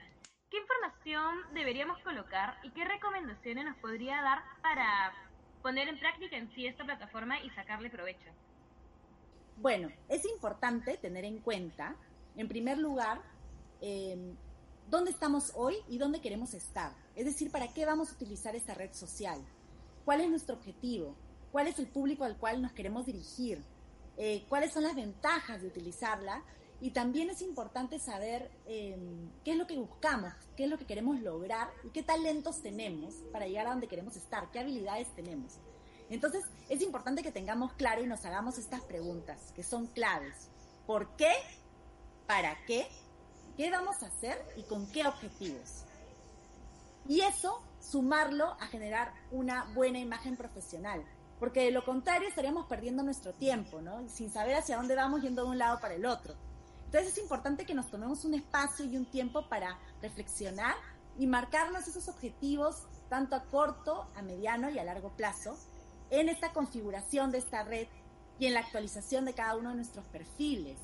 ¿qué 0.49 0.57
información 0.57 1.53
deberíamos 1.53 2.01
colocar 2.03 2.57
y 2.63 2.71
qué 2.71 2.85
recomendaciones 2.85 3.65
nos 3.65 3.75
podría 3.77 4.21
dar 4.21 4.43
para 4.61 5.13
poner 5.61 5.89
en 5.89 5.99
práctica 5.99 6.37
en 6.37 6.49
sí 6.55 6.67
esta 6.67 6.85
plataforma 6.85 7.41
y 7.41 7.49
sacarle 7.49 7.89
provecho? 7.89 8.31
Bueno, 9.57 9.89
es 10.07 10.23
importante 10.25 10.97
tener 10.97 11.25
en 11.25 11.39
cuenta, 11.39 11.95
en 12.37 12.47
primer 12.47 12.77
lugar, 12.77 13.21
em, 13.81 14.37
dónde 14.87 15.11
estamos 15.11 15.51
hoy 15.55 15.75
y 15.89 15.97
dónde 15.97 16.21
queremos 16.21 16.53
estar. 16.53 16.93
Es 17.13 17.25
decir, 17.25 17.51
para 17.51 17.73
qué 17.73 17.85
vamos 17.85 18.11
a 18.11 18.13
utilizar 18.13 18.55
esta 18.55 18.73
red 18.73 18.93
social 18.93 19.43
cuál 20.05 20.21
es 20.21 20.29
nuestro 20.29 20.55
objetivo, 20.55 21.15
cuál 21.51 21.67
es 21.67 21.79
el 21.79 21.87
público 21.87 22.23
al 22.23 22.37
cual 22.37 22.61
nos 22.61 22.71
queremos 22.71 23.05
dirigir, 23.05 23.61
eh, 24.17 24.45
cuáles 24.47 24.71
son 24.71 24.83
las 24.83 24.95
ventajas 24.95 25.61
de 25.61 25.67
utilizarla 25.67 26.43
y 26.79 26.91
también 26.91 27.29
es 27.29 27.41
importante 27.41 27.99
saber 27.99 28.51
em, 28.65 29.29
qué 29.43 29.51
es 29.51 29.57
lo 29.57 29.65
que 29.65 29.77
buscamos, 29.77 30.33
qué 30.55 30.65
es 30.65 30.69
lo 30.69 30.77
que 30.77 30.85
queremos 30.85 31.19
lograr 31.19 31.69
y 31.83 31.89
qué 31.89 32.03
talentos 32.03 32.61
tenemos 32.61 33.15
para 33.31 33.47
llegar 33.47 33.67
a 33.67 33.71
donde 33.71 33.87
queremos 33.87 34.15
estar, 34.15 34.51
qué 34.51 34.59
habilidades 34.59 35.13
tenemos. 35.15 35.53
Entonces 36.09 36.43
es 36.69 36.81
importante 36.81 37.23
que 37.23 37.31
tengamos 37.31 37.73
claro 37.73 38.03
y 38.03 38.07
nos 38.07 38.23
hagamos 38.25 38.57
estas 38.57 38.81
preguntas 38.81 39.51
que 39.55 39.63
son 39.63 39.87
claves. 39.87 40.49
¿Por 40.85 41.15
qué? 41.15 41.33
¿Para 42.27 42.63
qué? 42.65 42.87
¿Qué 43.57 43.71
vamos 43.71 43.95
a 44.03 44.07
hacer 44.07 44.37
y 44.57 44.63
con 44.63 44.85
qué 44.91 45.07
objetivos? 45.07 45.85
Y 47.07 47.21
eso 47.21 47.61
sumarlo 47.89 48.57
a 48.59 48.67
generar 48.67 49.13
una 49.31 49.65
buena 49.73 49.99
imagen 49.99 50.35
profesional. 50.35 51.03
Porque 51.39 51.65
de 51.65 51.71
lo 51.71 51.83
contrario 51.83 52.27
estaríamos 52.27 52.65
perdiendo 52.67 53.03
nuestro 53.03 53.33
tiempo, 53.33 53.81
¿no? 53.81 54.07
Sin 54.07 54.31
saber 54.31 54.55
hacia 54.55 54.77
dónde 54.77 54.95
vamos 54.95 55.21
yendo 55.21 55.43
de 55.43 55.49
un 55.49 55.57
lado 55.57 55.79
para 55.79 55.95
el 55.95 56.05
otro. 56.05 56.33
Entonces 56.85 57.13
es 57.13 57.17
importante 57.21 57.65
que 57.65 57.73
nos 57.73 57.89
tomemos 57.91 58.23
un 58.23 58.35
espacio 58.35 58.85
y 58.85 58.95
un 58.95 59.05
tiempo 59.05 59.47
para 59.49 59.77
reflexionar 60.01 60.75
y 61.17 61.27
marcarnos 61.27 61.87
esos 61.87 62.07
objetivos 62.07 62.83
tanto 63.09 63.35
a 63.35 63.43
corto, 63.43 64.07
a 64.15 64.21
mediano 64.21 64.69
y 64.69 64.79
a 64.79 64.83
largo 64.83 65.09
plazo 65.09 65.57
en 66.09 66.29
esta 66.29 66.53
configuración 66.53 67.31
de 67.31 67.39
esta 67.39 67.63
red 67.63 67.87
y 68.39 68.47
en 68.47 68.53
la 68.53 68.61
actualización 68.61 69.25
de 69.25 69.33
cada 69.33 69.55
uno 69.55 69.69
de 69.69 69.75
nuestros 69.75 70.05
perfiles. 70.07 70.77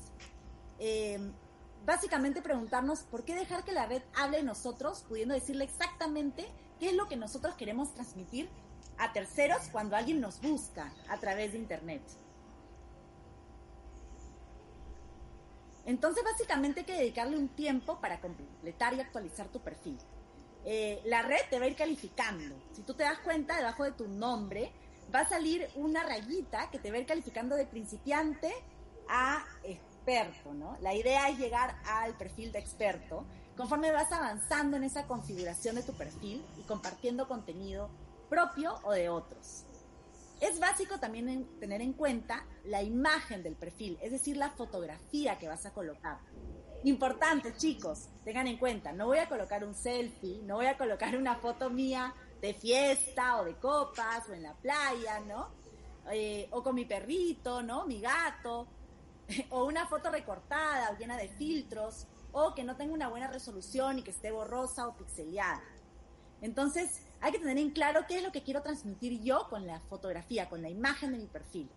Eh, 0.78 1.18
básicamente 1.84 2.42
preguntarnos 2.42 3.00
por 3.00 3.24
qué 3.24 3.34
dejar 3.34 3.64
que 3.64 3.72
la 3.72 3.86
red 3.86 4.02
hable 4.14 4.38
de 4.38 4.42
nosotros, 4.44 5.04
pudiendo 5.08 5.34
decirle 5.34 5.64
exactamente 5.64 6.48
qué 6.82 6.88
es 6.88 6.96
lo 6.96 7.06
que 7.06 7.14
nosotros 7.14 7.54
queremos 7.54 7.94
transmitir 7.94 8.48
a 8.98 9.12
terceros 9.12 9.68
cuando 9.70 9.94
alguien 9.94 10.20
nos 10.20 10.40
busca 10.40 10.92
a 11.08 11.16
través 11.16 11.52
de 11.52 11.58
Internet. 11.58 12.02
Entonces, 15.86 16.24
básicamente 16.24 16.80
hay 16.80 16.86
que 16.86 16.96
dedicarle 16.98 17.36
un 17.36 17.46
tiempo 17.50 18.00
para 18.00 18.20
completar 18.20 18.94
y 18.94 19.00
actualizar 19.00 19.46
tu 19.46 19.60
perfil. 19.60 19.96
Eh, 20.64 21.00
la 21.04 21.22
red 21.22 21.42
te 21.50 21.60
va 21.60 21.66
a 21.66 21.68
ir 21.68 21.76
calificando. 21.76 22.56
Si 22.72 22.82
tú 22.82 22.94
te 22.94 23.04
das 23.04 23.20
cuenta, 23.20 23.56
debajo 23.56 23.84
de 23.84 23.92
tu 23.92 24.08
nombre 24.08 24.72
va 25.14 25.20
a 25.20 25.28
salir 25.28 25.68
una 25.76 26.02
rayita 26.02 26.68
que 26.72 26.80
te 26.80 26.90
va 26.90 26.96
a 26.96 27.00
ir 27.00 27.06
calificando 27.06 27.54
de 27.54 27.66
principiante 27.66 28.52
a 29.08 29.44
experto, 29.62 30.52
¿no? 30.52 30.76
La 30.80 30.94
idea 30.94 31.28
es 31.28 31.38
llegar 31.38 31.76
al 31.84 32.14
perfil 32.14 32.50
de 32.50 32.58
experto 32.58 33.24
conforme 33.56 33.92
vas 33.92 34.10
avanzando 34.12 34.76
en 34.76 34.84
esa 34.84 35.06
configuración 35.06 35.76
de 35.76 35.82
tu 35.82 35.92
perfil 35.92 36.42
y 36.58 36.62
compartiendo 36.62 37.28
contenido 37.28 37.90
propio 38.28 38.78
o 38.84 38.92
de 38.92 39.08
otros. 39.08 39.64
Es 40.40 40.58
básico 40.58 40.98
también 40.98 41.46
tener 41.60 41.80
en 41.82 41.92
cuenta 41.92 42.44
la 42.64 42.82
imagen 42.82 43.42
del 43.42 43.54
perfil, 43.54 43.98
es 44.02 44.10
decir, 44.10 44.36
la 44.36 44.50
fotografía 44.50 45.38
que 45.38 45.46
vas 45.46 45.66
a 45.66 45.72
colocar. 45.72 46.18
Importante, 46.84 47.54
chicos, 47.56 48.08
tengan 48.24 48.48
en 48.48 48.56
cuenta, 48.56 48.92
no 48.92 49.06
voy 49.06 49.18
a 49.18 49.28
colocar 49.28 49.64
un 49.64 49.74
selfie, 49.74 50.42
no 50.42 50.56
voy 50.56 50.66
a 50.66 50.76
colocar 50.76 51.16
una 51.16 51.36
foto 51.36 51.70
mía 51.70 52.12
de 52.40 52.54
fiesta 52.54 53.40
o 53.40 53.44
de 53.44 53.54
copas 53.54 54.28
o 54.28 54.32
en 54.32 54.42
la 54.42 54.54
playa, 54.54 55.20
¿no? 55.20 55.50
Eh, 56.10 56.48
o 56.50 56.60
con 56.60 56.74
mi 56.74 56.86
perrito, 56.86 57.62
¿no? 57.62 57.86
Mi 57.86 58.00
gato, 58.00 58.66
o 59.50 59.64
una 59.64 59.86
foto 59.86 60.10
recortada 60.10 60.90
o 60.90 60.98
llena 60.98 61.16
de 61.16 61.28
filtros, 61.28 62.08
o 62.32 62.54
que 62.54 62.64
no 62.64 62.76
tenga 62.76 62.92
una 62.92 63.08
buena 63.08 63.28
resolución 63.28 63.98
y 63.98 64.02
que 64.02 64.10
esté 64.10 64.32
borrosa 64.32 64.88
o 64.88 64.96
pixeleada. 64.96 65.62
Entonces, 66.40 67.02
hay 67.20 67.32
que 67.32 67.38
tener 67.38 67.58
en 67.58 67.70
claro 67.70 68.06
qué 68.08 68.16
es 68.16 68.22
lo 68.22 68.32
que 68.32 68.42
quiero 68.42 68.62
transmitir 68.62 69.22
yo 69.22 69.48
con 69.48 69.66
la 69.66 69.80
fotografía, 69.80 70.48
con 70.48 70.60
la 70.60 70.68
imagen 70.68 71.12
de 71.12 71.18
mi 71.18 71.26
perfil. 71.26 71.70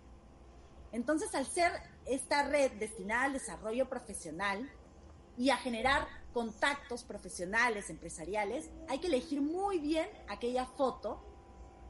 Entonces, 0.91 1.35
al 1.35 1.45
ser 1.45 1.71
esta 2.05 2.47
red 2.47 2.71
destinada 2.79 3.25
al 3.25 3.33
desarrollo 3.33 3.87
profesional, 3.87 4.69
y 5.37 5.49
a 5.49 5.57
generar 5.57 6.07
contactos 6.33 7.03
profesionales, 7.03 7.89
empresariales, 7.89 8.69
hay 8.89 8.99
que 8.99 9.07
elegir 9.07 9.41
muy 9.41 9.79
bien 9.79 10.07
aquella 10.27 10.65
foto 10.65 11.21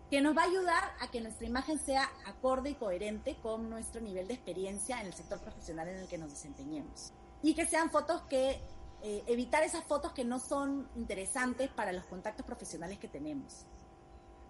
que 0.10 0.22
nos 0.22 0.38
va 0.38 0.43
a 0.43 0.45
ayudar 0.45 0.84
a 1.00 1.10
que 1.10 1.22
nuestra 1.22 1.48
imagen 1.48 1.79
sea 1.79 2.10
acorde 2.25 2.72
y 2.72 2.75
coherente 2.75 3.38
con 3.41 3.69
nuestro 3.69 4.01
nivel 4.01 4.27
de 4.27 4.36
experiencia 4.36 5.01
en 5.01 5.07
el 5.07 5.13
sector 5.13 5.39
profesional 5.39 5.88
en 5.88 5.98
el 5.98 6.07
que 6.07 6.17
nos 6.17 6.29
desempeñemos. 6.29 7.12
Y 7.41 7.53
que 7.53 7.65
sean 7.65 7.89
fotos 7.89 8.21
que, 8.23 8.61
eh, 9.01 9.23
evitar 9.27 9.63
esas 9.63 9.83
fotos 9.83 10.13
que 10.13 10.25
no 10.25 10.39
son 10.39 10.89
interesantes 10.95 11.69
para 11.69 11.91
los 11.91 12.05
contactos 12.05 12.45
profesionales 12.45 12.97
que 12.97 13.07
tenemos. 13.07 13.65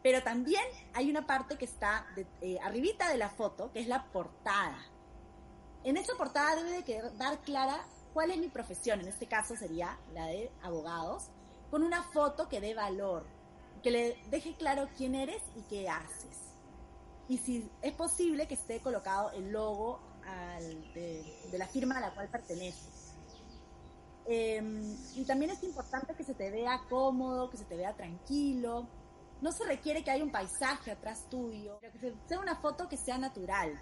Pero 0.02 0.24
también 0.24 0.64
hay 0.94 1.10
una 1.10 1.26
parte 1.26 1.58
que 1.58 1.66
está 1.66 2.06
eh, 2.42 2.58
arribita 2.64 3.10
de 3.10 3.18
la 3.18 3.30
foto, 3.30 3.72
que 3.74 3.80
es 3.80 3.88
la 3.88 4.06
portada. 4.06 4.78
En 5.84 5.98
esa 5.98 6.16
portada 6.16 6.56
debe 6.56 6.72
de 6.72 6.84
quedar 6.84 7.42
clara 7.42 7.86
cuál 8.14 8.32
es 8.32 8.38
mi 8.38 8.48
profesión, 8.48 9.02
en 9.02 9.08
este 9.08 9.28
caso 9.28 9.56
sería 9.58 10.00
la 10.14 10.28
de 10.28 10.52
abogados, 10.64 11.30
con 11.70 11.84
una 11.84 12.02
foto 12.04 12.48
que 12.48 12.62
dé 12.62 12.74
valor, 12.74 13.26
que 13.84 13.92
le 13.92 14.18
deje 14.30 14.56
claro 14.56 14.88
quién 14.96 15.16
eres 15.16 15.42
y 15.56 15.64
qué 15.64 15.90
haces. 15.90 16.54
Y 17.28 17.40
si 17.40 17.70
es 17.82 17.94
posible 17.94 18.48
que 18.48 18.54
esté 18.54 18.80
colocado 18.80 19.32
el 19.32 19.52
logo 19.52 20.00
de, 20.94 21.58
la 21.58 21.68
firma 21.68 21.98
a 21.98 22.02
la 22.02 22.14
cual 22.14 22.30
perteneces. 22.30 23.14
Em, 24.28 24.98
y 25.16 25.24
también 25.26 25.52
es 25.52 25.64
importante 25.64 26.16
que 26.16 26.24
se 26.24 26.34
te 26.34 26.50
vea 26.50 26.82
cómodo, 26.90 27.50
que 27.50 27.58
se 27.58 27.66
te 27.66 27.76
vea 27.76 27.94
tranquilo. 27.94 28.88
No 29.42 29.52
se 29.52 29.66
requiere 29.66 30.04
que 30.04 30.12
haya 30.12 30.24
un 30.24 30.32
paisaje 30.32 30.92
atrás 30.92 31.28
tuyo, 31.30 31.80
que 31.80 32.14
sea 32.28 32.40
una 32.40 32.56
foto 32.56 32.90
que 32.90 32.98
sea 32.98 33.18
natural. 33.18 33.80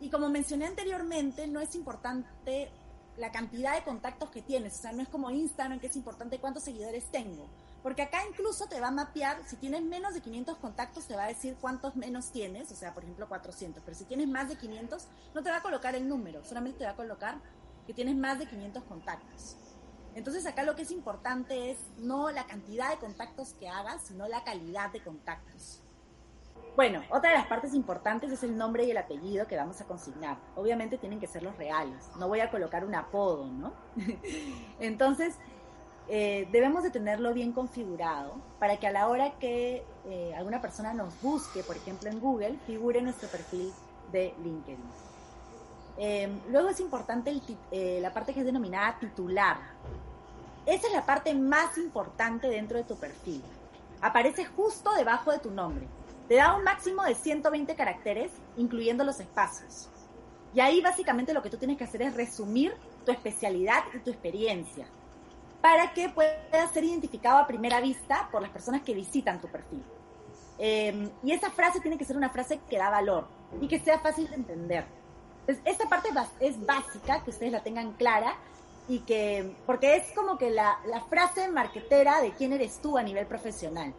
Y 0.00 0.10
como 0.10 0.28
mencioné 0.28 0.66
anteriormente, 0.66 1.46
no 1.46 1.60
es 1.60 1.74
importante 1.74 2.70
la 3.16 3.32
cantidad 3.32 3.74
de 3.74 3.82
contactos 3.82 4.30
que 4.30 4.42
tienes. 4.42 4.78
O 4.78 4.82
sea, 4.82 4.92
no 4.92 5.02
es 5.02 5.08
como 5.08 5.30
Instagram, 5.30 5.80
que 5.80 5.88
es 5.88 5.96
importante 5.96 6.38
cuántos 6.38 6.62
seguidores 6.62 7.10
tengo. 7.10 7.48
Porque 7.82 8.02
acá 8.02 8.18
incluso 8.28 8.66
te 8.66 8.80
va 8.80 8.88
a 8.88 8.90
mapear, 8.90 9.38
si 9.46 9.56
tienes 9.56 9.82
menos 9.82 10.14
de 10.14 10.20
500 10.20 10.58
contactos, 10.58 11.06
te 11.06 11.14
va 11.14 11.24
a 11.24 11.28
decir 11.28 11.56
cuántos 11.60 11.94
menos 11.96 12.30
tienes, 12.32 12.70
o 12.72 12.74
sea, 12.74 12.92
por 12.92 13.04
ejemplo, 13.04 13.28
400. 13.28 13.82
Pero 13.84 13.96
si 13.96 14.04
tienes 14.04 14.28
más 14.28 14.48
de 14.48 14.56
500, 14.56 15.06
no 15.34 15.42
te 15.42 15.50
va 15.50 15.58
a 15.58 15.62
colocar 15.62 15.94
el 15.94 16.08
número, 16.08 16.44
solamente 16.44 16.78
te 16.78 16.84
va 16.84 16.90
a 16.90 16.96
colocar 16.96 17.36
que 17.86 17.94
tienes 17.94 18.16
más 18.16 18.38
de 18.38 18.46
500 18.46 18.82
contactos. 18.84 19.56
Entonces 20.14 20.46
acá 20.46 20.64
lo 20.64 20.74
que 20.74 20.82
es 20.82 20.90
importante 20.90 21.70
es 21.70 21.78
no 21.98 22.30
la 22.30 22.44
cantidad 22.46 22.90
de 22.90 22.96
contactos 22.96 23.54
que 23.54 23.68
hagas, 23.68 24.02
sino 24.02 24.26
la 24.26 24.42
calidad 24.42 24.90
de 24.90 25.00
contactos. 25.00 25.80
Bueno, 26.74 27.02
otra 27.10 27.30
de 27.30 27.36
las 27.36 27.46
partes 27.46 27.74
importantes 27.74 28.30
es 28.30 28.42
el 28.44 28.56
nombre 28.56 28.84
y 28.84 28.90
el 28.90 28.96
apellido 28.98 29.46
que 29.46 29.56
vamos 29.56 29.80
a 29.80 29.84
consignar. 29.84 30.38
Obviamente 30.54 30.96
tienen 30.96 31.18
que 31.18 31.26
ser 31.26 31.42
los 31.42 31.56
reales. 31.56 32.08
No 32.18 32.28
voy 32.28 32.40
a 32.40 32.50
colocar 32.50 32.84
un 32.84 32.94
apodo, 32.94 33.46
¿no? 33.46 33.72
Entonces, 34.80 35.34
eh, 36.10 36.48
debemos 36.50 36.82
de 36.82 36.90
tenerlo 36.90 37.34
bien 37.34 37.52
configurado 37.52 38.36
para 38.58 38.78
que 38.78 38.86
a 38.86 38.92
la 38.92 39.08
hora 39.08 39.32
que 39.38 39.84
eh, 40.06 40.34
alguna 40.34 40.62
persona 40.62 40.94
nos 40.94 41.20
busque, 41.20 41.62
por 41.62 41.76
ejemplo 41.76 42.08
en 42.08 42.18
Google, 42.18 42.56
figure 42.66 43.02
nuestro 43.02 43.28
perfil 43.28 43.70
de 44.10 44.32
LinkedIn. 44.42 44.78
Em, 45.98 46.40
luego 46.48 46.70
es 46.70 46.80
importante 46.80 47.38
eh, 47.70 47.98
la 48.00 48.14
parte 48.14 48.32
que 48.32 48.40
es 48.40 48.46
denominada 48.46 48.98
titular. 48.98 49.58
Esa 50.64 50.86
es 50.86 50.92
la 50.94 51.04
parte 51.04 51.34
más 51.34 51.76
importante 51.76 52.48
dentro 52.48 52.78
de 52.78 52.84
tu 52.84 52.96
perfil. 52.96 53.42
Aparece 54.00 54.46
justo 54.46 54.94
debajo 54.94 55.30
de 55.30 55.40
tu 55.40 55.50
nombre. 55.50 55.86
Te 56.26 56.36
da 56.36 56.56
un 56.56 56.64
máximo 56.64 57.02
de 57.04 57.14
120 57.16 57.74
caracteres, 57.74 58.30
incluyendo 58.56 59.04
los 59.04 59.20
espacios. 59.20 59.90
Y 60.54 60.60
ahí 60.60 60.80
básicamente 60.80 61.34
lo 61.34 61.42
que 61.42 61.50
tú 61.50 61.58
tienes 61.58 61.76
que 61.76 61.84
hacer 61.84 62.00
es 62.00 62.14
resumir 62.14 62.74
tu 63.04 63.12
especialidad 63.12 63.84
y 63.92 63.98
tu 63.98 64.10
experiencia 64.10 64.86
para 65.68 65.92
que 65.92 66.08
pueda 66.08 66.66
ser 66.72 66.82
identificado 66.82 67.36
a 67.36 67.46
primera 67.46 67.78
vista 67.78 68.26
por 68.32 68.40
las 68.40 68.50
personas 68.50 68.80
que 68.80 68.94
visitan 68.94 69.38
tu 69.38 69.48
perfil. 69.48 69.84
Em, 70.56 71.10
y 71.22 71.32
esa 71.32 71.50
frase 71.50 71.78
tiene 71.80 71.98
que 71.98 72.06
ser 72.06 72.16
una 72.16 72.30
frase 72.30 72.58
que 72.70 72.78
da 72.78 72.88
valor 72.88 73.28
y 73.60 73.68
que 73.68 73.78
sea 73.78 73.98
fácil 73.98 74.30
de 74.30 74.36
entender. 74.36 74.86
Entonces, 75.40 75.62
esta 75.66 75.86
parte 75.86 76.08
es 76.40 76.64
básica, 76.64 77.22
que 77.22 77.28
ustedes 77.28 77.52
la 77.52 77.62
tengan 77.62 77.92
clara 77.92 78.34
y 78.88 79.00
que, 79.00 79.54
porque 79.66 79.96
es 79.96 80.10
como 80.12 80.38
que 80.38 80.48
la, 80.48 80.78
frase 81.10 81.48
marquetera 81.48 82.22
de 82.22 82.32
quién 82.32 82.54
eres 82.54 82.80
tú 82.80 82.96
a 82.96 83.02
nivel 83.02 83.26
profesional. 83.26 83.92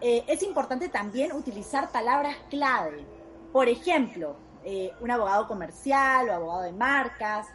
Eh, 0.00 0.22
es 0.28 0.44
importante 0.44 0.88
también 0.88 1.32
utilizar 1.32 1.90
palabras 1.90 2.36
clave. 2.48 3.04
Por 3.50 3.68
ejemplo, 3.68 4.36
eh, 4.62 4.92
un 5.00 5.10
abogado 5.10 5.48
comercial 5.48 6.28
o 6.28 6.32
abogado 6.32 6.62
de 6.62 6.72
marcas, 6.74 7.48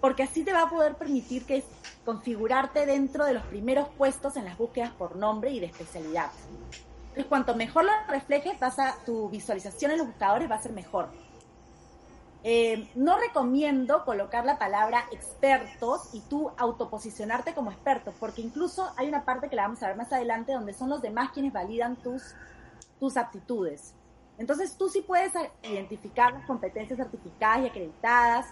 porque 0.00 0.22
así 0.22 0.44
te 0.44 0.52
va 0.52 0.62
a 0.62 0.70
poder 0.70 0.94
permitir 0.94 1.44
que 1.44 1.62
configurarte 2.04 2.86
dentro 2.86 3.24
de 3.24 3.34
los 3.34 3.42
primeros 3.44 3.88
puestos 3.90 4.36
en 4.36 4.44
las 4.44 4.56
búsquedas 4.56 4.90
por 4.92 5.16
nombre 5.16 5.50
y 5.50 5.60
de 5.60 5.66
especialidad. 5.66 6.30
Entonces, 7.00 7.26
cuanto 7.26 7.54
mejor 7.54 7.84
lo 7.84 7.92
reflejes, 8.08 8.58
vas 8.58 8.78
a, 8.78 8.96
tu 9.04 9.28
visualización 9.28 9.90
en 9.90 9.98
los 9.98 10.06
buscadores 10.06 10.50
va 10.50 10.54
a 10.54 10.62
ser 10.62 10.72
mejor. 10.72 11.08
Eh, 12.42 12.88
no 12.94 13.18
recomiendo 13.18 14.02
colocar 14.06 14.46
la 14.46 14.58
palabra 14.58 15.04
expertos 15.12 16.08
y 16.14 16.20
tú 16.20 16.50
autoposicionarte 16.56 17.52
como 17.52 17.70
experto, 17.70 18.14
porque 18.18 18.40
incluso 18.40 18.90
hay 18.96 19.08
una 19.08 19.24
parte 19.24 19.50
que 19.50 19.56
la 19.56 19.62
vamos 19.62 19.82
a 19.82 19.88
ver 19.88 19.96
más 19.96 20.10
adelante 20.12 20.52
donde 20.52 20.72
son 20.72 20.88
los 20.88 21.02
demás 21.02 21.32
quienes 21.32 21.52
validan 21.52 21.96
tus, 21.96 22.34
tus 22.98 23.18
aptitudes. 23.18 23.92
Entonces 24.38 24.74
tú 24.78 24.88
sí 24.88 25.02
puedes 25.02 25.32
identificar 25.62 26.32
las 26.32 26.46
competencias 26.46 26.96
certificadas 26.96 27.64
y 27.64 27.66
acreditadas, 27.66 28.46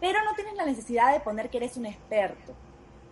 pero 0.00 0.22
no 0.24 0.34
tienes 0.34 0.54
la 0.54 0.66
necesidad 0.66 1.12
de 1.12 1.20
poner 1.20 1.50
que 1.50 1.58
eres 1.58 1.76
un 1.76 1.86
experto. 1.86 2.54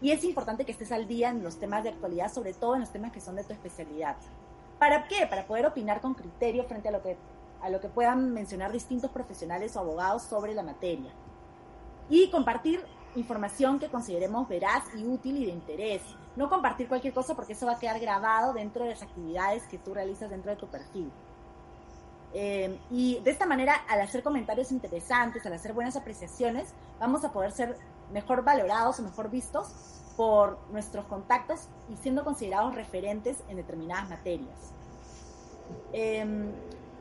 Y 0.01 0.11
es 0.11 0.25
importante 0.25 0.65
que 0.65 0.73
estés 0.73 0.93
al 0.93 1.09
día 1.09 1.31
en 1.31 1.43
los 1.43 1.59
temas 1.59 1.83
de 1.83 1.91
actualidad, 1.91 2.33
sobre 2.33 2.53
todo 2.53 2.75
en 2.75 2.81
los 2.81 2.93
temas 2.93 3.13
que 3.13 3.21
son 3.21 3.37
de 3.37 3.45
tu 3.45 3.53
especialidad. 3.53 4.17
¿Para 4.79 5.09
qué? 5.09 5.27
Para 5.27 5.47
poder 5.47 5.67
opinar 5.67 6.01
con 6.01 6.15
criterio 6.15 6.65
frente 6.65 6.89
a 6.89 6.93
lo 6.93 7.03
que 7.03 7.17
a 7.63 7.71
lo 7.71 7.81
que 7.81 7.89
puedan 7.89 8.33
mencionar 8.33 8.71
distintos 8.71 9.11
profesionales 9.11 9.77
o 9.77 9.81
abogados 9.81 10.23
sobre 10.23 10.55
la 10.55 10.63
materia. 10.63 11.11
Y 12.09 12.31
compartir 12.31 12.85
información 13.17 13.79
que 13.79 13.89
consideremos 13.89 14.49
veraz 14.49 14.85
y 14.95 15.05
útil 15.05 15.39
y 15.39 15.47
de 15.47 15.53
interés. 15.53 16.03
No 16.37 16.49
compartir 16.49 16.87
cualquier 16.87 17.15
cosa 17.15 17.35
porque 17.35 17.55
eso 17.55 17.67
va 17.67 17.73
a 17.73 17.79
quedar 17.79 17.99
grabado 17.99 18.53
dentro 18.53 18.85
de 18.85 18.91
las 18.91 19.03
actividades 19.03 19.65
que 19.65 19.79
tú 19.79 19.95
realizas 19.95 20.31
dentro 20.31 20.51
de 20.51 20.57
tu 20.57 20.67
perfil. 20.67 21.11
Eh, 22.35 22.79
y 22.91 23.21
de 23.21 23.31
esta 23.31 23.47
manera, 23.47 23.75
al 23.89 24.01
hacer 24.01 24.23
comentarios 24.23 24.73
interesantes, 24.73 25.45
al 25.47 25.53
hacer 25.55 25.73
buenas 25.73 25.97
apreciaciones, 25.97 26.75
vamos 26.99 27.25
a 27.25 27.33
poder 27.33 27.53
ser 27.53 27.77
mejor 28.13 28.45
valorados 28.45 28.99
o 29.01 29.03
mejor 29.03 29.31
vistos 29.31 29.69
por 30.17 30.59
nuestros 30.71 31.05
contactos 31.07 31.69
y 31.91 31.97
siendo 31.97 32.25
considerados 32.25 32.75
referentes 32.75 33.39
en 33.49 33.57
determinadas 33.57 34.09
materias. 34.09 34.73
Eh, 35.93 36.53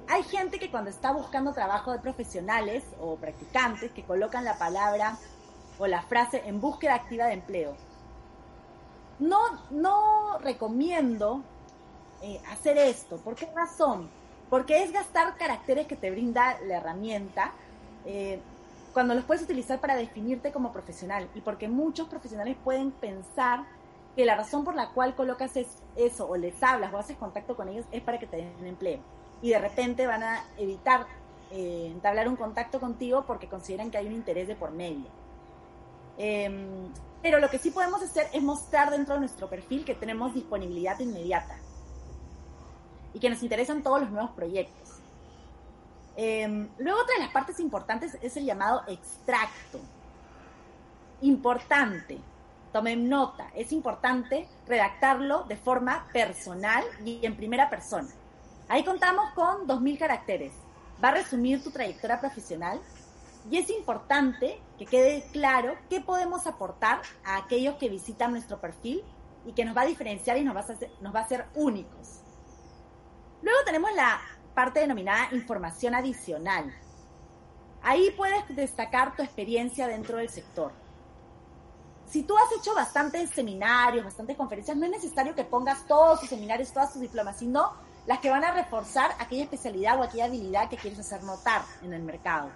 hay 0.07 0.23
gente 0.23 0.59
que 0.59 0.69
cuando 0.69 0.89
está 0.89 1.11
buscando 1.11 1.53
trabajo 1.53 1.91
de 1.91 1.99
profesionales 1.99 2.83
o 2.99 3.15
practicantes 3.15 3.91
que 3.91 4.03
colocan 4.03 4.45
la 4.45 4.57
palabra 4.57 5.17
o 5.79 5.87
la 5.87 6.01
frase 6.03 6.43
en 6.45 6.61
búsqueda 6.61 6.95
activa 6.95 7.25
de 7.25 7.33
empleo. 7.33 7.75
No, 9.19 9.39
no 9.71 10.37
recomiendo 10.39 11.41
eh, 12.21 12.39
hacer 12.51 12.77
esto. 12.77 13.17
¿Por 13.17 13.35
qué 13.35 13.49
razón? 13.55 14.09
Porque 14.49 14.83
es 14.83 14.91
gastar 14.91 15.35
caracteres 15.37 15.87
que 15.87 15.95
te 15.95 16.11
brinda 16.11 16.59
la 16.67 16.77
herramienta 16.77 17.51
eh, 18.05 18.39
cuando 18.93 19.15
los 19.15 19.23
puedes 19.23 19.43
utilizar 19.43 19.79
para 19.79 19.95
definirte 19.95 20.51
como 20.51 20.71
profesional. 20.71 21.27
Y 21.35 21.41
porque 21.41 21.67
muchos 21.67 22.07
profesionales 22.07 22.55
pueden 22.63 22.91
pensar 22.91 23.65
que 24.15 24.25
la 24.25 24.35
razón 24.35 24.63
por 24.63 24.75
la 24.75 24.89
cual 24.89 25.15
colocas 25.15 25.51
eso 25.95 26.29
o 26.29 26.37
les 26.37 26.61
hablas 26.63 26.93
o 26.93 26.97
haces 26.97 27.17
contacto 27.17 27.55
con 27.55 27.67
ellos 27.67 27.85
es 27.91 28.01
para 28.01 28.17
que 28.17 28.27
te 28.27 28.37
den 28.37 28.65
empleo 28.65 28.99
y 29.41 29.49
de 29.49 29.59
repente 29.59 30.07
van 30.07 30.23
a 30.23 30.43
evitar 30.57 31.05
eh, 31.51 31.89
entablar 31.91 32.27
un 32.27 32.35
contacto 32.35 32.79
contigo 32.79 33.25
porque 33.27 33.47
consideran 33.47 33.91
que 33.91 33.97
hay 33.97 34.07
un 34.07 34.13
interés 34.13 34.47
de 34.47 34.55
por 34.55 34.71
medio. 34.71 35.05
Em, 36.17 36.91
pero 37.21 37.39
lo 37.39 37.49
que 37.49 37.59
sí 37.59 37.71
podemos 37.71 38.01
hacer 38.01 38.27
es 38.33 38.41
mostrar 38.41 38.89
dentro 38.89 39.15
de 39.15 39.19
nuestro 39.19 39.49
perfil 39.49 39.83
que 39.83 39.95
tenemos 39.95 40.33
disponibilidad 40.33 40.99
inmediata 40.99 41.57
y 43.15 43.19
que 43.19 43.29
nos 43.29 43.41
interesan 43.41 43.81
todos 43.81 44.01
los 44.01 44.11
nuevos 44.11 44.31
proyectos. 44.31 44.99
Em, 46.17 46.67
luego 46.77 46.99
otra 47.01 47.15
de 47.15 47.21
las 47.21 47.31
partes 47.31 47.59
importantes 47.61 48.17
es 48.21 48.35
el 48.35 48.43
llamado 48.43 48.83
extracto. 48.87 49.79
Importante, 51.21 52.19
tomen 52.73 53.07
nota, 53.07 53.49
es 53.55 53.71
importante 53.71 54.49
redactarlo 54.67 55.45
de 55.45 55.55
forma 55.55 56.05
personal 56.11 56.83
y 57.05 57.25
en 57.25 57.37
primera 57.37 57.69
persona. 57.69 58.09
Ahí 58.67 58.83
contamos 58.83 59.31
con 59.33 59.65
2.000 59.65 59.97
caracteres. 59.97 60.51
Va 61.01 61.09
a 61.09 61.13
resumir 61.13 61.63
tu 61.63 61.71
trayectoria 61.71 62.19
profesional 62.19 62.81
y 63.49 63.59
es 63.59 63.69
importante 63.69 64.59
que 64.77 64.85
quede 64.85 65.23
claro 65.31 65.77
qué 65.89 66.01
podemos 66.01 66.47
aportar 66.47 67.01
a 67.23 67.37
aquellos 67.37 67.75
que 67.75 67.87
visitan 67.87 68.31
nuestro 68.31 68.59
perfil 68.59 69.01
y 69.45 69.53
que 69.53 69.63
nos 69.63 69.77
va 69.77 69.83
a 69.83 69.85
diferenciar 69.85 70.37
y 70.37 70.43
nos 70.43 70.53
va 70.53 70.61
a 70.61 70.63
hacer, 70.63 70.91
nos 70.99 71.15
va 71.15 71.19
a 71.19 71.23
hacer 71.23 71.45
únicos. 71.53 72.24
Luego 73.45 73.59
tenemos 73.63 73.93
la 73.93 74.19
parte 74.55 74.79
denominada 74.79 75.27
información 75.31 75.93
adicional. 75.93 76.73
Ahí 77.83 78.09
puedes 78.17 78.43
destacar 78.55 79.15
tu 79.15 79.21
experiencia 79.21 79.87
dentro 79.87 80.17
del 80.17 80.29
sector. 80.29 80.71
Si 82.07 82.23
tú 82.23 82.35
has 82.35 82.51
hecho 82.59 82.73
bastantes 82.73 83.29
seminarios, 83.29 84.03
bastantes 84.03 84.35
conferencias, 84.35 84.75
no 84.75 84.85
es 84.85 84.91
necesario 84.93 85.35
que 85.35 85.43
pongas 85.43 85.85
todos 85.85 86.21
tus 86.21 86.29
seminarios, 86.29 86.73
todas 86.73 86.91
tus 86.91 87.03
diplomas, 87.03 87.37
sino 87.37 87.73
las 88.07 88.17
que 88.17 88.31
van 88.31 88.43
a 88.43 88.51
reforzar 88.51 89.11
aquella 89.19 89.43
especialidad 89.43 89.99
o 89.99 90.03
aquella 90.03 90.25
habilidad 90.25 90.67
que 90.67 90.77
quieres 90.77 90.99
hacer 90.99 91.21
notar 91.21 91.61
en 91.83 91.93
el 91.93 92.01
mercado. 92.01 92.49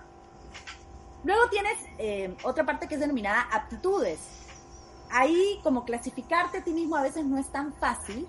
Luego 1.24 1.50
tienes 1.51 1.77
eh, 2.00 2.36
otra 2.43 2.65
parte 2.65 2.88
que 2.88 2.96
es 2.96 3.00
denominada 3.00 3.41
aptitudes. 3.51 4.19
Ahí, 5.12 5.60
como 5.62 5.86
clasificarte 5.86 6.58
a 6.58 6.63
ti 6.63 6.74
mismo 6.74 6.96
a 6.96 7.03
veces 7.03 7.25
no 7.25 7.38
es 7.38 7.48
tan 7.51 7.74
fácil, 7.74 8.27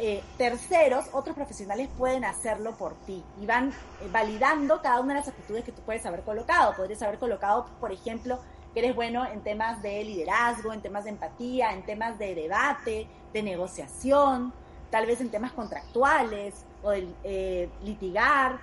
eh, 0.00 0.22
terceros, 0.36 1.06
otros 1.12 1.34
profesionales 1.34 1.88
pueden 1.98 2.24
hacerlo 2.24 2.76
por 2.76 2.94
ti 3.00 3.24
y 3.40 3.46
van 3.46 3.70
eh, 3.70 4.08
validando 4.12 4.80
cada 4.80 5.00
una 5.00 5.14
de 5.14 5.20
las 5.20 5.28
actitudes 5.28 5.64
que 5.64 5.72
tú 5.72 5.82
puedes 5.82 6.06
haber 6.06 6.22
colocado. 6.22 6.76
Podrías 6.76 7.02
haber 7.02 7.18
colocado, 7.18 7.66
por 7.80 7.90
ejemplo, 7.90 8.38
que 8.72 8.78
eres 8.78 8.94
bueno 8.94 9.26
en 9.26 9.42
temas 9.42 9.82
de 9.82 10.04
liderazgo, 10.04 10.72
en 10.72 10.82
temas 10.82 11.02
de 11.02 11.10
empatía, 11.10 11.72
en 11.72 11.84
temas 11.84 12.16
de 12.16 12.34
debate, 12.34 13.08
de 13.32 13.42
negociación, 13.42 14.52
tal 14.90 15.06
vez 15.06 15.20
en 15.20 15.30
temas 15.30 15.50
contractuales 15.52 16.64
o 16.82 16.90
de 16.90 17.08
eh, 17.24 17.68
litigar. 17.82 18.60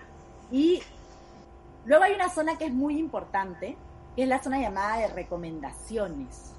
Y 0.52 0.82
luego 1.86 2.06
hay 2.06 2.14
una 2.14 2.30
zona 2.30 2.58
que 2.58 2.66
es 2.66 2.74
muy 2.74 2.98
importante, 2.98 3.76
que 4.16 4.24
es 4.24 4.30
la 4.30 4.42
zona 4.42 4.60
llamada 4.60 5.00
de 5.00 5.08
recomendaciones. 5.08 6.54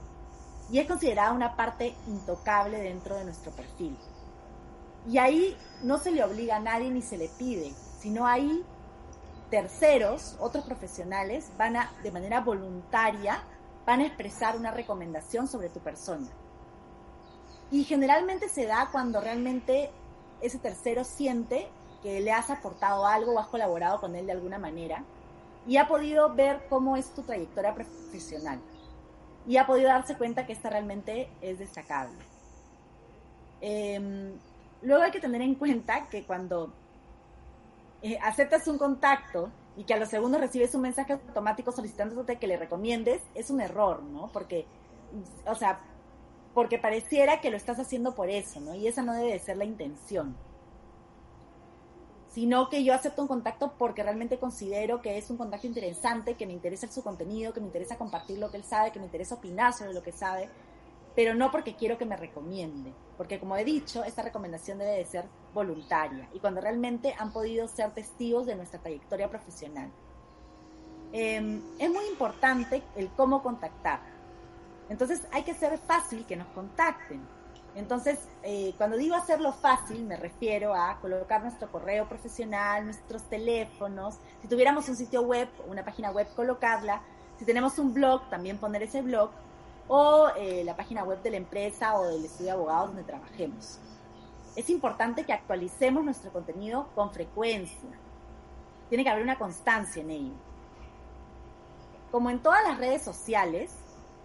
Y 0.71 0.81
es 0.81 0.87
considerada 0.87 1.33
una 1.33 1.57
parte 1.57 1.95
intocable 2.09 2.79
dentro 2.81 3.17
de 3.17 3.25
nuestro 3.25 3.53
perfil. 3.53 3.97
Y 5.09 5.19
ahí 5.19 5.57
no 5.83 5.99
se 5.99 6.11
le 6.11 6.25
obliga 6.25 6.57
a 6.57 6.61
nadie 6.61 6.91
ni 6.91 7.03
se 7.03 7.17
le 7.17 7.29
pide, 7.29 7.73
sino 8.01 8.27
ahí 8.27 8.65
terceros, 9.51 10.37
otros 10.41 10.65
profesionales, 10.65 11.51
van 11.57 11.77
a, 11.77 11.93
de 12.03 12.11
manera 12.11 12.41
voluntaria, 12.41 13.43
van 13.85 14.01
a 14.01 14.07
expresar 14.07 14.57
una 14.57 14.73
recomendación 14.73 15.47
sobre 15.47 15.69
tu 15.69 15.81
persona. 15.81 16.27
Y 17.71 17.85
generalmente 17.85 18.49
se 18.49 18.67
da 18.67 18.89
cuando 18.91 19.21
realmente 19.21 19.91
ese 20.41 20.59
tercero 20.59 21.05
siente 21.05 21.69
que 22.03 22.21
le 22.21 22.33
has 22.33 22.51
aportado 22.51 23.07
algo 23.07 23.35
o 23.35 23.39
has 23.39 23.49
colaborado 23.49 24.01
con 24.01 24.15
él 24.17 24.27
de 24.27 24.33
alguna 24.33 24.59
manera 24.59 25.05
y 25.67 25.77
ha 25.77 25.89
podido 25.89 26.33
ver 26.35 26.67
cómo 26.69 26.97
es 26.97 27.13
tu 27.15 27.23
trayectoria 27.23 27.75
profesional 27.75 28.61
y 29.47 29.57
ha 29.57 29.67
podido 29.67 29.89
darse 29.89 30.17
cuenta 30.17 30.47
que 30.47 30.53
esta 30.53 30.71
realmente 30.71 31.29
es 31.41 31.59
destacable. 31.59 32.19
Eh, 33.61 34.37
Luego 34.83 35.03
hay 35.03 35.11
que 35.11 35.21
tener 35.21 35.43
en 35.43 35.55
cuenta 35.55 36.09
que 36.09 36.25
cuando 36.25 36.73
eh, 38.03 38.19
aceptas 38.23 38.69
un 38.69 38.79
contacto 38.79 39.51
y 39.77 39.85
que 39.85 39.95
a 39.95 39.99
los 39.99 40.09
segundos 40.09 40.41
recibes 40.41 40.75
un 40.75 40.83
mensaje 40.83 41.15
automático 41.15 41.73
solicitándote 41.73 42.37
que 42.37 42.47
le 42.47 42.57
recomiendes, 42.57 43.23
es 43.35 43.51
un 43.51 43.61
error, 43.61 44.03
¿no? 44.03 44.29
Porque, 44.33 44.67
o 45.47 45.55
sea, 45.55 45.81
porque 46.55 46.79
pareciera 46.79 47.41
que 47.41 47.51
lo 47.51 47.57
estás 47.57 47.79
haciendo 47.79 48.15
por 48.15 48.31
eso, 48.31 48.61
¿no? 48.61 48.75
Y 48.75 48.87
esa 48.87 49.03
no 49.03 49.13
debe 49.13 49.33
de 49.33 49.39
ser 49.39 49.57
la 49.57 49.65
intención. 49.65 50.37
Sino 52.29 52.69
que 52.69 52.85
yo 52.85 52.95
acepto 52.95 53.23
un 53.23 53.29
contacto 53.29 53.75
porque 53.79 54.03
realmente 54.03 54.39
considero 54.39 55.03
que 55.03 55.19
es 55.19 55.31
un 55.31 55.37
contacto 55.37 55.67
interesante, 55.67 56.35
que 56.35 56.47
me 56.47 56.53
interesa 56.53 56.91
su 56.91 57.03
contenido, 57.03 57.53
que 57.53 57.61
me 57.61 57.67
interesa 57.67 57.99
compartir 57.99 58.39
lo 58.39 58.51
que 58.51 58.59
él 58.59 58.65
sabe, 58.65 58.93
que 58.93 58.99
me 58.99 59.07
interesa 59.07 59.35
opinar 59.35 59.73
sobre 59.73 59.93
lo 59.93 60.03
que 60.03 60.13
sabe, 60.13 60.49
pero 61.17 61.35
no 61.35 61.51
porque 61.51 61.75
quiero 61.75 61.97
que 61.97 62.05
me 62.05 62.17
recomiende, 62.17 62.93
porque 63.17 63.41
como 63.41 63.57
he 63.57 63.65
dicho, 63.65 64.05
esta 64.05 64.23
recomendación 64.23 64.79
debe 64.79 64.99
de 64.99 65.05
ser 65.07 65.25
voluntaria 65.55 66.29
y 66.35 66.39
cuando 66.39 66.61
realmente 66.61 67.17
han 67.19 67.33
podido 67.33 67.67
ser 67.67 67.91
testigos 67.93 68.45
de 68.45 68.55
nuestra 68.55 68.79
trayectoria 68.81 69.31
profesional. 69.31 69.91
Em, 71.13 71.63
es 71.79 71.91
muy 71.91 72.05
importante 72.07 72.83
el 72.97 73.09
cómo 73.09 73.43
contactar. 73.43 74.01
Entonces 74.91 75.27
hay 75.33 75.43
que 75.43 75.53
hacer 75.53 75.79
fácil 75.79 76.27
que 76.27 76.37
nos 76.37 76.49
contacten. 76.49 77.27
Entonces, 77.75 78.19
eh, 78.43 78.75
cuando 78.77 78.97
digo 78.99 79.15
hacerlo 79.15 79.53
fácil, 79.53 80.05
me 80.05 80.17
refiero 80.17 80.75
a 80.75 80.99
colocar 81.01 81.43
nuestro 81.43 81.71
correo 81.73 82.07
profesional, 82.09 82.85
nuestros 82.85 83.23
teléfonos. 83.25 84.19
Si 84.43 84.49
tuviéramos 84.49 84.89
un 84.89 84.97
sitio 84.97 85.23
web, 85.23 85.49
una 85.67 85.85
página 85.85 86.11
web, 86.11 86.27
colocarla. 86.35 87.01
Si 87.39 87.45
tenemos 87.47 87.79
un 87.79 87.95
blog, 87.95 88.29
también 88.29 88.59
poner 88.59 88.83
ese 88.83 89.03
blog 89.03 89.31
o 89.89 90.29
eh, 90.37 90.63
la 90.65 90.77
página 90.77 91.05
web 91.05 91.23
de 91.23 91.31
la 91.31 91.37
empresa 91.37 91.99
o 91.99 92.07
del 92.07 92.25
estudio 92.25 92.47
de 92.47 92.53
abogados 92.53 92.89
donde 92.89 93.05
trabajemos. 93.05 93.79
Es 94.57 94.71
importante 94.71 95.25
que 95.25 95.33
actualicemos 95.33 96.05
nuestro 96.05 96.33
contenido 96.33 96.89
con 96.95 97.13
frecuencia. 97.13 97.91
Tiene 98.89 99.05
que 99.05 99.11
haber 99.11 99.23
una 99.23 99.39
constancia 99.39 100.03
en 100.03 100.11
ello. 100.11 100.35
Como 102.11 102.31
en 102.31 102.41
todas 102.41 102.63
las 102.67 102.79
redes 102.79 103.03
sociales, 103.03 103.73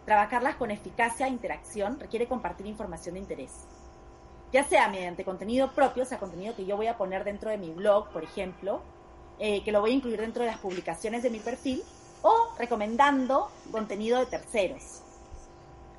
trabajarlas 0.06 0.56
con 0.56 0.72
eficacia 0.72 1.28
e 1.28 1.30
interacción 1.30 2.00
requiere 2.00 2.28
compartir 2.28 2.66
información 2.68 3.16
de 3.16 3.22
interés. 3.22 3.66
Ya 4.54 4.64
sea 4.64 4.88
mediante 4.88 5.24
contenido 5.24 5.72
propio, 5.72 6.04
o 6.04 6.06
sea, 6.06 6.20
contenido 6.20 6.56
que 6.56 6.66
yo 6.66 6.76
voy 6.76 6.88
a 6.88 6.98
poner 6.98 7.24
dentro 7.24 7.50
de 7.50 7.58
mi 7.58 7.72
blog, 7.72 8.10
por 8.10 8.24
ejemplo, 8.24 8.82
eh, 9.40 9.64
que 9.64 9.72
lo 9.72 9.82
voy 9.82 9.92
a 9.92 9.96
incluir 9.96 10.20
dentro 10.20 10.44
de 10.44 10.52
las 10.52 10.60
publicaciones 10.60 11.24
de 11.24 11.30
mi 11.30 11.40
perfil, 11.40 11.84
o 12.22 12.54
recomendando 12.58 13.50
contenido 13.72 14.20
de 14.20 14.26
terceros 14.28 15.02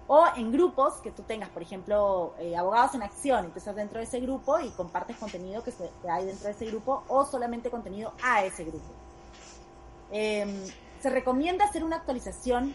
o 0.06 0.24
en 0.36 0.52
grupos 0.52 0.94
que 0.94 1.10
tú 1.10 1.22
tengas, 1.22 1.48
por 1.50 1.62
ejemplo, 1.62 2.34
eh, 2.38 2.56
abogados 2.56 2.94
en 2.94 3.02
acción, 3.02 3.52
estás 3.56 3.76
dentro 3.76 3.98
de 3.98 4.04
ese 4.04 4.20
grupo 4.20 4.58
y 4.60 4.70
compartes 4.70 5.16
contenido 5.16 5.62
que, 5.62 5.72
hay 6.08 6.26
dentro 6.26 6.46
de 6.46 6.52
ese 6.52 6.66
grupo 6.66 7.04
o 7.08 7.24
solamente 7.24 7.70
contenido 7.70 8.12
a 8.22 8.44
ese 8.44 8.64
grupo. 8.64 8.86
Em, 10.10 10.64
se 11.00 11.10
recomienda 11.10 11.64
hacer 11.64 11.84
una 11.84 11.96
actualización 11.96 12.74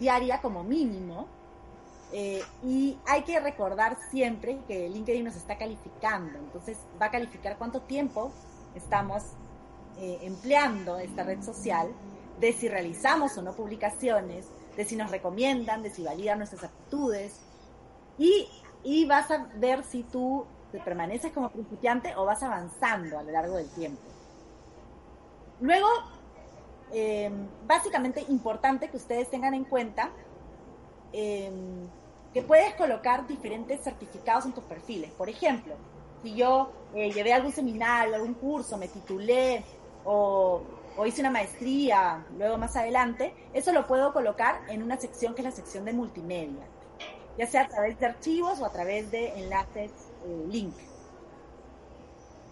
diaria 0.00 0.40
como 0.40 0.64
mínimo 0.64 1.26
eh, 2.12 2.42
y 2.64 2.98
hay 3.06 3.22
que 3.22 3.38
recordar 3.40 3.96
siempre 4.10 4.58
que 4.66 4.88
LinkedIn 4.88 5.24
nos 5.24 5.36
está 5.36 5.58
calificando, 5.58 6.38
entonces 6.38 6.78
va 7.00 7.06
a 7.06 7.10
calificar 7.10 7.56
cuánto 7.58 7.80
tiempo 7.82 8.30
estamos 8.74 9.22
eh, 9.98 10.18
empleando 10.22 10.98
esta 10.98 11.22
red 11.22 11.42
social, 11.42 11.92
de 12.40 12.52
si 12.52 12.68
realizamos 12.68 13.36
o 13.36 13.42
no 13.42 13.52
publicaciones, 13.52 14.46
de 14.76 14.84
si 14.84 14.96
nos 14.96 15.10
recomiendan, 15.10 15.82
de 15.82 15.90
si 15.90 16.02
validan 16.02 16.38
nuestras 16.38 16.64
aptitudes. 16.64 17.40
Y, 18.18 18.48
y 18.84 19.04
vas 19.06 19.30
a 19.30 19.46
ver 19.56 19.84
si 19.84 20.02
tú 20.02 20.46
te 20.70 20.80
permaneces 20.80 21.32
como 21.32 21.50
principiante 21.50 22.14
o 22.16 22.24
vas 22.24 22.42
avanzando 22.42 23.18
a 23.18 23.22
lo 23.22 23.30
largo 23.30 23.56
del 23.56 23.68
tiempo. 23.70 24.00
Luego, 25.60 25.88
em, 26.92 27.46
básicamente 27.66 28.24
importante 28.28 28.88
que 28.88 28.96
ustedes 28.96 29.30
tengan 29.30 29.54
en 29.54 29.64
cuenta 29.64 30.10
em, 31.12 31.86
que 32.32 32.40
puedes 32.42 32.74
colocar 32.74 33.26
diferentes 33.26 33.82
certificados 33.82 34.46
en 34.46 34.52
tus 34.52 34.64
perfiles. 34.64 35.12
Por 35.12 35.28
ejemplo, 35.28 35.74
si 36.22 36.34
yo 36.34 36.72
eh, 36.94 37.12
llevé 37.12 37.34
algún 37.34 37.52
seminario, 37.52 38.14
algún 38.14 38.34
curso, 38.34 38.78
me 38.78 38.88
titulé 38.88 39.62
o 40.04 40.62
o 40.96 41.06
hice 41.06 41.20
una 41.20 41.30
maestría, 41.30 42.24
luego 42.36 42.58
más 42.58 42.76
adelante, 42.76 43.34
eso 43.52 43.72
lo 43.72 43.86
puedo 43.86 44.12
colocar 44.12 44.60
en 44.68 44.82
una 44.82 44.96
sección 44.96 45.34
que 45.34 45.40
es 45.42 45.46
la 45.46 45.52
sección 45.52 45.84
de 45.84 45.92
multimedia, 45.92 46.64
ya 47.38 47.46
sea 47.46 47.62
a 47.62 47.68
través 47.68 47.98
de 47.98 48.06
archivos 48.06 48.60
o 48.60 48.66
a 48.66 48.72
través 48.72 49.10
de 49.10 49.38
enlaces 49.38 49.90
eh, 50.24 50.46
link. 50.48 50.74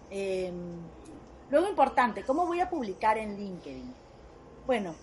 Em, 0.09 0.79
luego 1.49 1.69
importante, 1.69 2.23
¿cómo 2.23 2.45
voy 2.45 2.59
a 2.59 2.69
publicar 2.69 3.17
en 3.17 3.37
LinkedIn? 3.37 3.93
Bueno, 4.65 4.95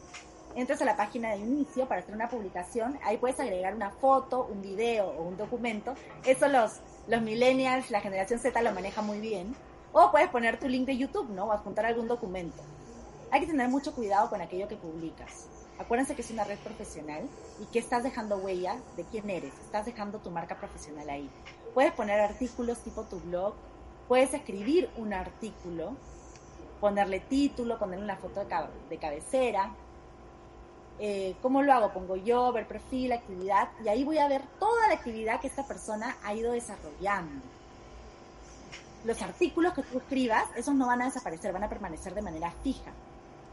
entras 0.54 0.82
a 0.82 0.84
la 0.84 0.96
página 0.96 1.30
de 1.30 1.38
inicio 1.38 1.86
para 1.86 2.00
hacer 2.00 2.14
una 2.14 2.28
publicación, 2.28 2.98
ahí 3.04 3.16
puedes 3.16 3.38
agregar 3.40 3.74
una 3.74 3.90
foto, 3.90 4.48
un 4.50 4.60
video 4.60 5.08
o 5.08 5.22
un 5.22 5.36
documento. 5.36 5.94
Eso 6.24 6.48
los, 6.48 6.80
los 7.06 7.22
millennials, 7.22 7.90
la 7.90 8.00
generación 8.00 8.40
Z 8.40 8.60
lo 8.62 8.72
maneja 8.72 9.02
muy 9.02 9.20
bien. 9.20 9.54
O 9.92 10.10
puedes 10.10 10.28
poner 10.28 10.58
tu 10.60 10.68
link 10.68 10.86
de 10.86 10.96
YouTube, 10.96 11.30
¿no? 11.30 11.46
O 11.46 11.52
adjuntar 11.52 11.86
algún 11.86 12.08
documento. 12.08 12.62
Hay 13.30 13.40
que 13.40 13.46
tener 13.46 13.68
mucho 13.68 13.94
cuidado 13.94 14.30
con 14.30 14.40
aquello 14.40 14.68
que 14.68 14.76
publicas. 14.76 15.48
Acuérdense 15.78 16.14
que 16.14 16.22
es 16.22 16.30
una 16.30 16.44
red 16.44 16.58
profesional 16.58 17.28
y 17.60 17.66
que 17.66 17.78
estás 17.78 18.02
dejando 18.02 18.36
huella 18.38 18.78
de 18.96 19.04
quién 19.04 19.30
eres, 19.30 19.54
estás 19.60 19.86
dejando 19.86 20.18
tu 20.18 20.30
marca 20.30 20.56
profesional 20.56 21.08
ahí. 21.08 21.30
Puedes 21.74 21.92
poner 21.92 22.20
artículos 22.20 22.78
tipo 22.78 23.02
tu 23.04 23.20
blog, 23.20 23.54
puedes 24.08 24.34
escribir 24.34 24.90
un 24.96 25.12
artículo 25.12 25.94
ponerle 26.80 27.20
título, 27.20 27.78
ponerle 27.78 28.04
una 28.04 28.16
foto 28.16 28.44
de, 28.88 28.98
cabecera. 28.98 29.70
Eh, 30.98 31.36
¿Cómo 31.42 31.62
lo 31.62 31.72
hago? 31.72 31.92
Pongo 31.92 32.16
yo, 32.16 32.52
ver 32.52 32.66
perfil, 32.66 33.12
actividad, 33.12 33.68
y 33.84 33.88
ahí 33.88 34.04
voy 34.04 34.18
a 34.18 34.28
ver 34.28 34.42
toda 34.58 34.88
la 34.88 34.94
actividad 34.94 35.40
que 35.40 35.46
esta 35.46 35.66
persona 35.66 36.16
ha 36.24 36.34
ido 36.34 36.52
desarrollando. 36.52 37.44
Los 39.04 39.22
artículos 39.22 39.74
que 39.74 39.82
tú 39.82 39.98
escribas, 39.98 40.44
esos 40.56 40.74
no 40.74 40.86
van 40.86 41.02
a 41.02 41.06
desaparecer, 41.06 41.52
van 41.52 41.64
a 41.64 41.68
permanecer 41.68 42.14
de 42.14 42.22
manera 42.22 42.50
fija. 42.64 42.92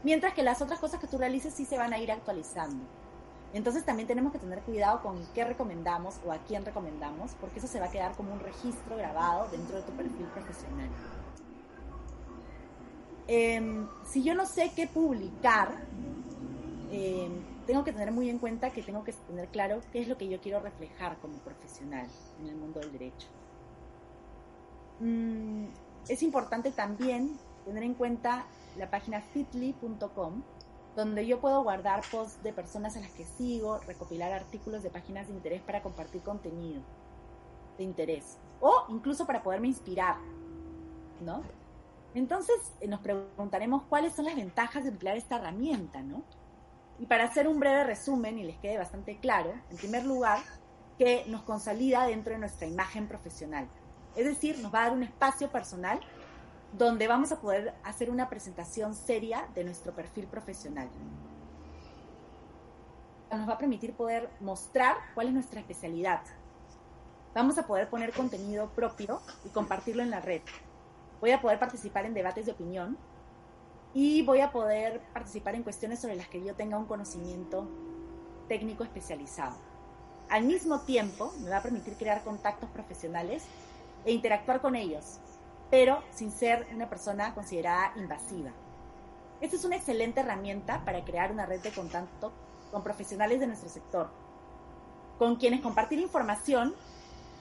Mientras 0.02 0.34
que 0.34 0.42
las 0.42 0.62
otras 0.62 0.78
cosas 0.78 1.00
que 1.00 1.06
tú 1.06 1.18
realices 1.18 1.52
sí 1.54 1.64
se 1.64 1.78
van 1.78 1.92
a 1.92 1.98
ir 1.98 2.12
actualizando. 2.12 2.84
Entonces 3.52 3.84
también 3.84 4.06
tenemos 4.06 4.32
que 4.32 4.38
tener 4.38 4.60
cuidado 4.60 5.02
con 5.02 5.18
qué 5.34 5.44
recomendamos 5.44 6.20
o 6.26 6.32
a 6.32 6.38
quién 6.38 6.64
recomendamos, 6.64 7.32
porque 7.40 7.58
eso 7.58 7.66
se 7.66 7.80
va 7.80 7.86
a 7.86 7.90
quedar 7.90 8.12
como 8.14 8.32
un 8.32 8.40
registro 8.40 8.96
grabado 8.96 9.48
dentro 9.50 9.76
de 9.76 9.82
tu 9.82 9.92
perfil 9.92 10.26
profesional. 10.26 10.90
Em, 13.28 13.88
si 14.04 14.22
yo 14.22 14.34
no 14.34 14.46
sé 14.46 14.72
qué 14.76 14.86
publicar, 14.86 15.72
em, 16.90 17.32
tengo 17.66 17.82
que 17.82 17.92
tener 17.92 18.12
muy 18.12 18.30
en 18.30 18.38
cuenta 18.38 18.70
que 18.70 18.82
tengo 18.82 19.02
que 19.02 19.12
tener 19.12 19.48
claro 19.48 19.80
qué 19.92 20.00
es 20.00 20.08
lo 20.08 20.16
que 20.16 20.28
yo 20.28 20.40
quiero 20.40 20.60
reflejar 20.60 21.16
como 21.18 21.38
profesional 21.38 22.06
en 22.40 22.48
el 22.48 22.56
mundo 22.56 22.80
del 22.80 22.92
derecho. 22.92 23.26
Mm, 25.00 25.64
es 26.08 26.22
importante 26.22 26.70
también 26.70 27.36
tener 27.64 27.82
en 27.82 27.94
cuenta 27.94 28.46
la 28.78 28.90
página 28.90 29.20
fitly.com, 29.20 30.42
donde 30.94 31.26
yo 31.26 31.40
puedo 31.40 31.62
guardar 31.62 32.02
posts 32.10 32.42
de 32.42 32.52
personas 32.52 32.96
a 32.96 33.00
las 33.00 33.10
que 33.10 33.24
sigo, 33.24 33.78
recopilar 33.80 34.32
artículos 34.32 34.82
de 34.82 34.90
páginas 34.90 35.28
de 35.28 35.34
interés 35.34 35.62
para 35.62 35.82
compartir 35.82 36.22
contenido 36.22 36.82
de 37.76 37.84
interés 37.84 38.38
o 38.60 38.84
incluso 38.88 39.26
para 39.26 39.42
poderme 39.42 39.68
inspirar, 39.68 40.16
¿no? 41.20 41.42
Entonces 42.14 42.56
eh, 42.80 42.88
nos 42.88 43.00
preguntaremos 43.00 43.82
cuáles 43.88 44.14
son 44.14 44.24
las 44.24 44.36
ventajas 44.36 44.84
de 44.84 44.90
emplear 44.90 45.16
esta 45.16 45.36
herramienta, 45.36 46.00
¿no? 46.02 46.22
Y 46.98 47.06
para 47.06 47.24
hacer 47.24 47.46
un 47.46 47.60
breve 47.60 47.84
resumen 47.84 48.38
y 48.38 48.44
les 48.44 48.56
quede 48.56 48.78
bastante 48.78 49.18
claro, 49.18 49.52
en 49.70 49.76
primer 49.76 50.06
lugar, 50.06 50.40
que 50.96 51.24
nos 51.26 51.42
consolida 51.42 52.06
dentro 52.06 52.32
de 52.32 52.38
nuestra 52.38 52.66
imagen 52.66 53.06
profesional. 53.06 53.68
Es 54.14 54.24
decir, 54.24 54.58
nos 54.60 54.72
va 54.74 54.80
a 54.80 54.82
dar 54.84 54.92
un 54.92 55.02
espacio 55.02 55.52
personal 55.52 56.00
donde 56.72 57.08
vamos 57.08 57.32
a 57.32 57.40
poder 57.40 57.74
hacer 57.84 58.10
una 58.10 58.28
presentación 58.28 58.94
seria 58.94 59.48
de 59.54 59.64
nuestro 59.64 59.94
perfil 59.94 60.26
profesional. 60.26 60.88
Nos 63.30 63.48
va 63.48 63.54
a 63.54 63.58
permitir 63.58 63.94
poder 63.94 64.30
mostrar 64.40 64.96
cuál 65.14 65.28
es 65.28 65.34
nuestra 65.34 65.60
especialidad. 65.60 66.20
Vamos 67.34 67.58
a 67.58 67.66
poder 67.66 67.88
poner 67.88 68.12
contenido 68.12 68.68
propio 68.70 69.20
y 69.44 69.50
compartirlo 69.50 70.02
en 70.02 70.10
la 70.10 70.20
red. 70.20 70.42
Voy 71.20 71.32
a 71.32 71.40
poder 71.40 71.58
participar 71.58 72.06
en 72.06 72.14
debates 72.14 72.46
de 72.46 72.52
opinión 72.52 72.96
y 73.92 74.22
voy 74.22 74.40
a 74.40 74.52
poder 74.52 75.00
participar 75.12 75.54
en 75.54 75.62
cuestiones 75.62 76.00
sobre 76.00 76.16
las 76.16 76.28
que 76.28 76.42
yo 76.42 76.54
tenga 76.54 76.78
un 76.78 76.86
conocimiento 76.86 77.68
técnico 78.48 78.84
especializado. 78.84 79.56
Al 80.28 80.44
mismo 80.44 80.80
tiempo, 80.80 81.32
me 81.40 81.50
va 81.50 81.58
a 81.58 81.62
permitir 81.62 81.94
crear 81.94 82.22
contactos 82.24 82.68
profesionales 82.70 83.44
e 84.04 84.12
interactuar 84.12 84.60
con 84.60 84.74
ellos, 84.74 85.18
pero 85.70 86.02
sin 86.12 86.30
ser 86.30 86.66
una 86.74 86.88
persona 86.88 87.34
considerada 87.34 87.92
invasiva. 87.96 88.50
Esta 89.40 89.56
es 89.56 89.64
una 89.64 89.76
excelente 89.76 90.20
herramienta 90.20 90.84
para 90.84 91.04
crear 91.04 91.30
una 91.30 91.46
red 91.46 91.60
de 91.60 91.72
contacto 91.72 92.32
con 92.70 92.82
profesionales 92.82 93.40
de 93.40 93.46
nuestro 93.46 93.68
sector, 93.68 94.10
con 95.18 95.36
quienes 95.36 95.60
compartir 95.60 95.98
información, 95.98 96.74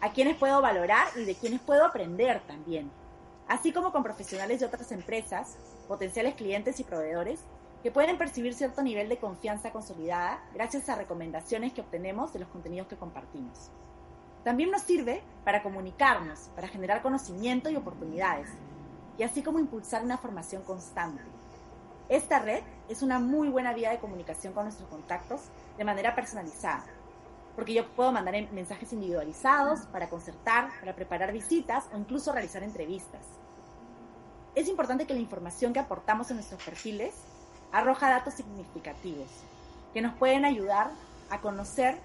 a 0.01 0.11
quienes 0.11 0.37
puedo 0.37 0.61
valorar 0.61 1.07
y 1.15 1.23
de 1.23 1.35
quienes 1.35 1.61
puedo 1.61 1.85
aprender 1.85 2.41
también, 2.47 2.91
así 3.47 3.71
como 3.71 3.91
con 3.91 4.03
profesionales 4.03 4.59
de 4.59 4.65
otras 4.65 4.91
empresas, 4.91 5.57
potenciales 5.87 6.35
clientes 6.35 6.79
y 6.79 6.83
proveedores 6.83 7.39
que 7.81 7.91
pueden 7.91 8.17
percibir 8.17 8.53
cierto 8.55 8.81
nivel 8.81 9.09
de 9.09 9.17
confianza 9.17 9.71
consolidada 9.71 10.43
gracias 10.53 10.89
a 10.89 10.95
recomendaciones 10.95 11.71
que 11.71 11.81
obtenemos 11.81 12.33
de 12.33 12.39
los 12.39 12.49
contenidos 12.49 12.87
que 12.87 12.97
compartimos. 12.97 13.69
También 14.45 14.69
nos 14.69 14.83
sirve 14.83 15.23
para 15.43 15.63
comunicarnos, 15.63 16.51
para 16.55 16.67
generar 16.67 17.01
conocimiento 17.01 17.71
y 17.71 17.75
oportunidades, 17.75 18.47
y 19.17 19.23
así 19.23 19.41
como 19.41 19.57
impulsar 19.57 20.03
una 20.03 20.19
formación 20.19 20.61
constante. 20.61 21.23
Esta 22.09 22.37
red 22.37 22.61
es 22.87 23.01
una 23.01 23.17
muy 23.17 23.49
buena 23.49 23.73
vía 23.73 23.89
de 23.89 23.97
comunicación 23.97 24.53
con 24.53 24.65
nuestros 24.65 24.87
contactos 24.87 25.41
de 25.79 25.83
manera 25.83 26.13
personalizada, 26.13 26.85
porque 27.55 27.73
yo 27.73 27.87
puedo 27.95 28.11
mandar 28.11 28.35
mensajes 28.51 28.93
individualizados 28.93 29.79
para 29.87 30.09
concertar, 30.09 30.69
para 30.79 30.95
preparar 30.95 31.33
visitas 31.33 31.89
o 31.91 31.97
incluso 31.97 32.31
realizar 32.31 32.61
entrevistas. 32.61 33.25
Es 34.53 34.67
importante 34.67 35.07
que 35.07 35.15
la 35.15 35.21
información 35.21 35.73
que 35.73 35.79
aportamos 35.79 36.29
en 36.29 36.37
nuestros 36.37 36.61
perfiles 36.61 37.15
arroja 37.71 38.11
datos 38.11 38.35
significativos 38.35 39.27
que 39.91 40.03
nos 40.03 40.13
pueden 40.13 40.45
ayudar 40.45 40.91
a 41.31 41.41
conocer 41.41 41.97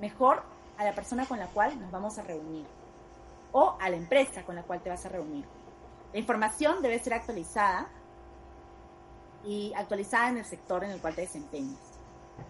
mejor 0.00 0.42
a 0.78 0.84
la 0.84 0.94
persona 0.94 1.26
con 1.26 1.38
la 1.38 1.48
cual 1.48 1.78
nos 1.78 1.90
vamos 1.90 2.18
a 2.18 2.22
reunir 2.22 2.64
o 3.52 3.76
a 3.80 3.90
la 3.90 3.96
empresa 3.96 4.44
con 4.44 4.54
la 4.54 4.62
cual 4.62 4.80
te 4.80 4.88
vas 4.88 5.04
a 5.04 5.08
reunir. 5.08 5.44
La 6.12 6.18
información 6.18 6.80
debe 6.80 6.98
ser 6.98 7.14
actualizada 7.14 7.88
y 9.44 9.72
actualizada 9.74 10.30
en 10.30 10.38
el 10.38 10.44
sector 10.44 10.84
en 10.84 10.90
el 10.90 11.00
cual 11.00 11.14
te 11.14 11.22
desempeñas. 11.22 11.78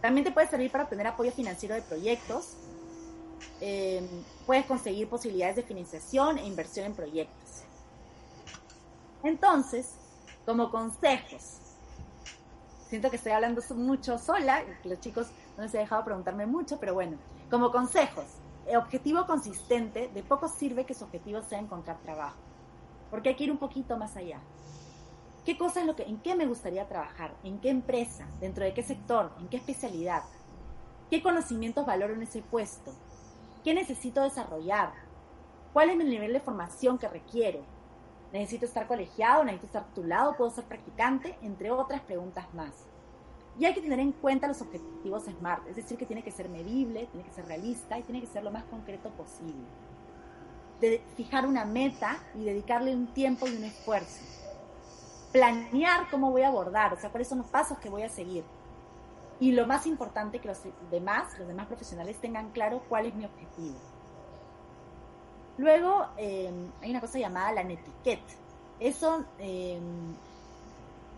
También 0.00 0.24
te 0.24 0.30
puede 0.30 0.46
servir 0.46 0.70
para 0.70 0.84
obtener 0.84 1.06
apoyo 1.06 1.32
financiero 1.32 1.74
de 1.74 1.82
proyectos. 1.82 2.54
Eh, 3.60 4.06
puedes 4.46 4.66
conseguir 4.66 5.08
posibilidades 5.08 5.56
de 5.56 5.62
financiación 5.62 6.38
e 6.38 6.46
inversión 6.46 6.86
en 6.86 6.94
proyectos. 6.94 7.62
Entonces, 9.22 9.94
como 10.44 10.70
consejos, 10.70 11.58
siento 12.88 13.10
que 13.10 13.16
estoy 13.16 13.32
hablando 13.32 13.62
mucho 13.74 14.18
sola, 14.18 14.62
los 14.84 15.00
chicos 15.00 15.28
no 15.56 15.64
les 15.64 15.74
he 15.74 15.78
dejado 15.78 16.04
preguntarme 16.04 16.46
mucho, 16.46 16.78
pero 16.78 16.94
bueno, 16.94 17.18
como 17.50 17.70
consejos, 17.70 18.26
el 18.66 18.76
objetivo 18.76 19.26
consistente, 19.26 20.08
de 20.08 20.22
poco 20.22 20.48
sirve 20.48 20.84
que 20.84 20.94
su 20.94 21.04
objetivo 21.04 21.40
sea 21.42 21.58
encontrar 21.58 21.98
trabajo, 22.02 22.36
porque 23.10 23.30
hay 23.30 23.36
que 23.36 23.44
ir 23.44 23.50
un 23.50 23.58
poquito 23.58 23.96
más 23.96 24.16
allá. 24.16 24.40
¿Qué 25.46 25.56
cosa 25.56 25.80
es 25.80 25.86
lo 25.86 25.96
que, 25.96 26.02
en 26.02 26.18
qué 26.18 26.34
me 26.34 26.44
gustaría 26.44 26.86
trabajar? 26.88 27.34
¿En 27.42 27.58
qué 27.58 27.70
empresa? 27.70 28.28
¿Dentro 28.38 28.64
de 28.64 28.74
qué 28.74 28.82
sector? 28.82 29.32
¿En 29.40 29.48
qué 29.48 29.56
especialidad? 29.56 30.24
¿Qué 31.08 31.22
conocimientos 31.22 31.86
valoro 31.86 32.12
en 32.12 32.22
ese 32.22 32.42
puesto? 32.42 32.92
¿Qué 33.64 33.72
necesito 33.72 34.22
desarrollar? 34.22 34.92
¿Cuál 35.72 35.88
es 35.88 35.96
mi 35.96 36.04
nivel 36.04 36.34
de 36.34 36.40
formación 36.40 36.98
que 36.98 37.08
requiero? 37.08 37.60
¿Necesito 38.30 38.66
estar 38.66 38.86
colegiado? 38.86 39.42
¿Necesito 39.44 39.66
estar 39.68 39.86
titulado? 39.86 40.36
¿Puedo 40.36 40.50
ser 40.50 40.64
practicante? 40.64 41.38
Entre 41.40 41.70
otras 41.70 42.02
preguntas 42.02 42.52
más. 42.52 42.84
Y 43.58 43.64
hay 43.64 43.74
que 43.74 43.80
tener 43.80 43.98
en 43.98 44.12
cuenta 44.12 44.46
los 44.46 44.62
objetivos 44.62 45.24
SMART, 45.24 45.66
es 45.68 45.76
decir, 45.76 45.98
que 45.98 46.06
tiene 46.06 46.22
que 46.22 46.30
ser 46.30 46.48
medible, 46.48 47.06
tiene 47.06 47.26
que 47.26 47.34
ser 47.34 47.46
realista 47.46 47.98
y 47.98 48.02
tiene 48.04 48.20
que 48.20 48.28
ser 48.28 48.44
lo 48.44 48.52
más 48.52 48.64
concreto 48.64 49.10
posible. 49.10 49.66
De 50.80 51.02
fijar 51.16 51.44
una 51.44 51.64
meta 51.64 52.18
y 52.36 52.44
dedicarle 52.44 52.94
un 52.94 53.08
tiempo 53.08 53.48
y 53.48 53.56
un 53.56 53.64
esfuerzo. 53.64 54.22
Planear 55.32 56.08
cómo 56.08 56.30
voy 56.30 56.42
a 56.42 56.48
abordar, 56.48 56.94
o 56.94 57.00
sea, 57.00 57.10
cuáles 57.10 57.26
son 57.26 57.38
los 57.38 57.48
pasos 57.48 57.78
que 57.78 57.88
voy 57.88 58.02
a 58.02 58.08
seguir. 58.08 58.44
Y 59.40 59.52
lo 59.52 59.66
más 59.66 59.86
importante, 59.86 60.38
que 60.38 60.48
los 60.48 60.60
demás, 60.90 61.36
los 61.38 61.48
demás 61.48 61.66
profesionales 61.66 62.16
tengan 62.20 62.50
claro 62.50 62.82
cuál 62.88 63.06
es 63.06 63.14
mi 63.14 63.24
objetivo. 63.24 63.76
Luego 65.56 66.06
eh, 66.16 66.52
hay 66.80 66.90
una 66.90 67.00
cosa 67.00 67.18
llamada 67.18 67.52
la 67.52 67.64
netiquette. 67.64 68.22
Eso 68.78 69.24
eh, 69.40 69.80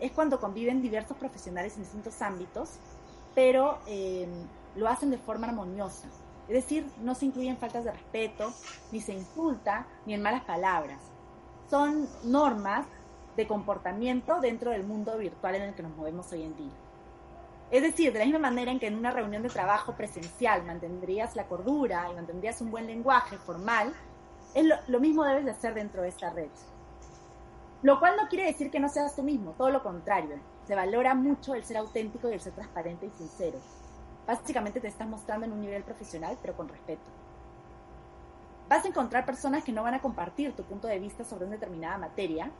es 0.00 0.12
cuando 0.12 0.40
conviven 0.40 0.82
diversos 0.82 1.16
profesionales 1.16 1.76
en 1.76 1.82
distintos 1.82 2.20
ámbitos, 2.22 2.78
pero 3.34 3.78
eh, 3.86 4.26
lo 4.74 4.88
hacen 4.88 5.10
de 5.10 5.18
forma 5.18 5.48
armoniosa. 5.48 6.08
Es 6.48 6.54
decir, 6.54 6.86
no 7.00 7.14
se 7.14 7.26
incluyen 7.26 7.58
faltas 7.58 7.84
de 7.84 7.92
respeto, 7.92 8.52
ni 8.90 9.00
se 9.00 9.12
insulta, 9.12 9.86
ni 10.06 10.14
en 10.14 10.22
malas 10.22 10.42
palabras. 10.44 11.00
Son 11.68 12.08
normas 12.24 12.86
de 13.36 13.46
comportamiento 13.46 14.40
dentro 14.40 14.72
del 14.72 14.82
mundo 14.82 15.16
virtual 15.16 15.54
en 15.54 15.62
el 15.62 15.74
que 15.74 15.84
nos 15.84 15.96
movemos 15.96 16.32
hoy 16.32 16.42
en 16.42 16.56
día. 16.56 16.72
Es 17.70 17.82
decir, 17.82 18.12
de 18.12 18.18
la 18.18 18.24
misma 18.24 18.40
manera 18.40 18.72
en 18.72 18.80
que 18.80 18.88
en 18.88 18.96
una 18.96 19.12
reunión 19.12 19.44
de 19.44 19.48
trabajo 19.48 19.94
presencial 19.94 20.64
mantendrías 20.64 21.36
la 21.36 21.46
cordura 21.46 22.08
y 22.10 22.14
mantendrías 22.14 22.60
un 22.60 22.72
buen 22.72 22.88
lenguaje 22.88 23.38
formal, 23.38 23.94
es 24.54 24.64
lo, 24.64 24.74
lo 24.88 24.98
mismo 24.98 25.22
debes 25.24 25.44
de 25.44 25.52
hacer 25.52 25.74
dentro 25.74 26.02
de 26.02 26.08
esta 26.08 26.30
red. 26.30 26.50
Lo 27.82 27.98
cual 27.98 28.16
no 28.16 28.28
quiere 28.28 28.46
decir 28.46 28.70
que 28.70 28.80
no 28.80 28.88
seas 28.88 29.16
tú 29.16 29.22
mismo, 29.22 29.52
todo 29.52 29.70
lo 29.70 29.82
contrario. 29.82 30.36
Se 30.66 30.74
valora 30.74 31.14
mucho 31.14 31.54
el 31.54 31.64
ser 31.64 31.78
auténtico 31.78 32.28
y 32.28 32.34
el 32.34 32.40
ser 32.40 32.52
transparente 32.52 33.06
y 33.06 33.10
sincero. 33.10 33.58
Básicamente 34.26 34.80
te 34.80 34.88
estás 34.88 35.08
mostrando 35.08 35.46
en 35.46 35.52
un 35.52 35.60
nivel 35.60 35.82
profesional, 35.82 36.36
pero 36.40 36.56
con 36.56 36.68
respeto. 36.68 37.02
Vas 38.68 38.84
a 38.84 38.88
encontrar 38.88 39.24
personas 39.24 39.64
que 39.64 39.72
no 39.72 39.82
van 39.82 39.94
a 39.94 40.00
compartir 40.00 40.54
tu 40.54 40.62
punto 40.62 40.86
de 40.86 40.98
vista 40.98 41.24
sobre 41.24 41.46
una 41.46 41.54
determinada 41.54 41.98
materia, 41.98 42.50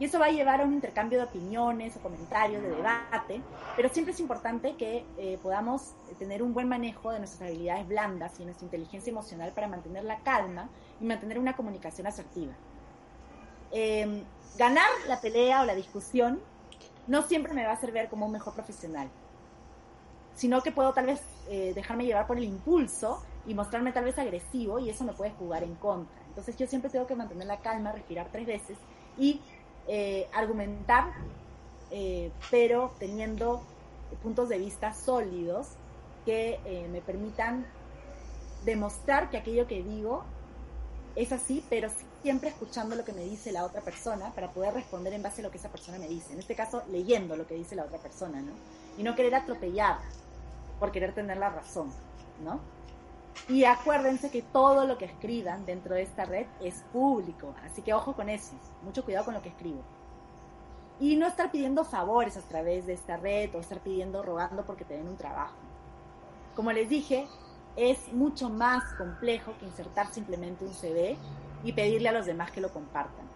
y 0.00 0.06
eso 0.06 0.18
va 0.18 0.26
a 0.26 0.30
llevar 0.30 0.62
a 0.62 0.64
un 0.64 0.72
intercambio 0.72 1.18
de 1.18 1.26
opiniones 1.26 1.94
o 1.94 2.00
comentarios, 2.00 2.62
de 2.62 2.70
debate, 2.70 3.42
pero 3.76 3.90
siempre 3.90 4.14
es 4.14 4.20
importante 4.20 4.74
que 4.74 5.04
eh, 5.18 5.38
podamos 5.42 5.92
tener 6.18 6.42
un 6.42 6.54
buen 6.54 6.70
manejo 6.70 7.12
de 7.12 7.18
nuestras 7.18 7.50
habilidades 7.50 7.86
blandas 7.86 8.40
y 8.40 8.46
nuestra 8.46 8.64
inteligencia 8.64 9.10
emocional 9.10 9.52
para 9.52 9.68
mantener 9.68 10.04
la 10.04 10.18
calma 10.20 10.70
y 11.02 11.04
mantener 11.04 11.38
una 11.38 11.54
comunicación 11.54 12.06
asertiva. 12.06 12.54
Eh, 13.72 14.24
ganar 14.56 14.88
la 15.08 15.20
pelea 15.20 15.62
o 15.62 15.64
la 15.64 15.74
discusión 15.74 16.40
no 17.06 17.22
siempre 17.22 17.54
me 17.54 17.64
va 17.64 17.70
a 17.70 17.74
hacer 17.74 17.92
ver 17.92 18.08
como 18.08 18.26
un 18.26 18.32
mejor 18.32 18.54
profesional, 18.54 19.08
sino 20.34 20.62
que 20.62 20.72
puedo 20.72 20.92
tal 20.92 21.06
vez 21.06 21.20
eh, 21.48 21.72
dejarme 21.74 22.04
llevar 22.04 22.26
por 22.26 22.38
el 22.38 22.44
impulso 22.44 23.22
y 23.46 23.54
mostrarme 23.54 23.92
tal 23.92 24.04
vez 24.04 24.18
agresivo 24.18 24.78
y 24.78 24.90
eso 24.90 25.04
me 25.04 25.12
puede 25.12 25.32
jugar 25.32 25.64
en 25.64 25.74
contra. 25.74 26.14
Entonces 26.28 26.56
yo 26.56 26.66
siempre 26.66 26.90
tengo 26.90 27.06
que 27.06 27.16
mantener 27.16 27.46
la 27.46 27.58
calma, 27.60 27.92
respirar 27.92 28.28
tres 28.30 28.46
veces 28.46 28.78
y 29.18 29.40
eh, 29.88 30.28
argumentar, 30.32 31.12
eh, 31.90 32.30
pero 32.50 32.92
teniendo 32.98 33.62
puntos 34.22 34.48
de 34.48 34.58
vista 34.58 34.92
sólidos 34.92 35.68
que 36.24 36.60
me 36.92 37.00
permitan 37.00 37.66
demostrar 38.64 39.30
que 39.30 39.38
aquello 39.38 39.66
que 39.66 39.82
digo 39.82 40.24
es 41.16 41.32
así, 41.32 41.64
pero 41.68 41.88
siempre 42.22 42.50
escuchando 42.50 42.94
lo 42.96 43.04
que 43.04 43.12
me 43.12 43.24
dice 43.24 43.52
la 43.52 43.64
otra 43.64 43.80
persona 43.80 44.32
para 44.34 44.50
poder 44.50 44.74
responder 44.74 45.12
en 45.12 45.22
base 45.22 45.40
a 45.40 45.44
lo 45.44 45.50
que 45.50 45.58
esa 45.58 45.68
persona 45.68 45.98
me 45.98 46.08
dice. 46.08 46.32
En 46.32 46.38
este 46.38 46.54
caso, 46.54 46.82
leyendo 46.90 47.36
lo 47.36 47.46
que 47.46 47.54
dice 47.54 47.76
la 47.76 47.84
otra 47.84 47.98
persona, 47.98 48.40
¿no? 48.40 48.52
Y 48.96 49.02
no 49.02 49.14
querer 49.14 49.34
atropellar 49.34 49.98
por 50.78 50.92
querer 50.92 51.14
tener 51.14 51.36
la 51.36 51.50
razón, 51.50 51.92
¿no? 52.42 52.60
Y 53.48 53.64
acuérdense 53.64 54.30
que 54.30 54.42
todo 54.42 54.86
lo 54.86 54.98
que 54.98 55.06
escriban 55.06 55.64
dentro 55.66 55.94
de 55.94 56.02
esta 56.02 56.24
red 56.24 56.46
es 56.60 56.82
público, 56.92 57.54
así 57.64 57.82
que 57.82 57.94
ojo 57.94 58.14
con 58.14 58.28
eso, 58.28 58.52
mucho 58.82 59.04
cuidado 59.04 59.24
con 59.26 59.34
lo 59.34 59.42
que 59.42 59.48
escribo. 59.48 59.82
Y 60.98 61.16
no 61.16 61.26
estar 61.26 61.50
pidiendo 61.50 61.84
favores 61.84 62.36
a 62.36 62.42
través 62.42 62.86
de 62.86 62.92
esta 62.92 63.16
red 63.16 63.54
o 63.54 63.60
estar 63.60 63.80
pidiendo, 63.80 64.22
rogando 64.22 64.64
porque 64.64 64.84
te 64.84 64.94
den 64.94 65.08
un 65.08 65.16
trabajo. 65.16 65.54
Como 66.54 66.72
les 66.72 66.88
dije, 66.88 67.26
es 67.76 68.12
mucho 68.12 68.48
más 68.48 68.84
complejo 68.94 69.54
que 69.58 69.66
insertar 69.66 70.12
simplemente 70.12 70.64
un 70.64 70.74
CD 70.74 71.16
y 71.64 71.72
pedirle 71.72 72.08
a 72.08 72.12
los 72.12 72.26
demás 72.26 72.50
que 72.50 72.60
lo 72.60 72.72
compartan. 72.72 73.30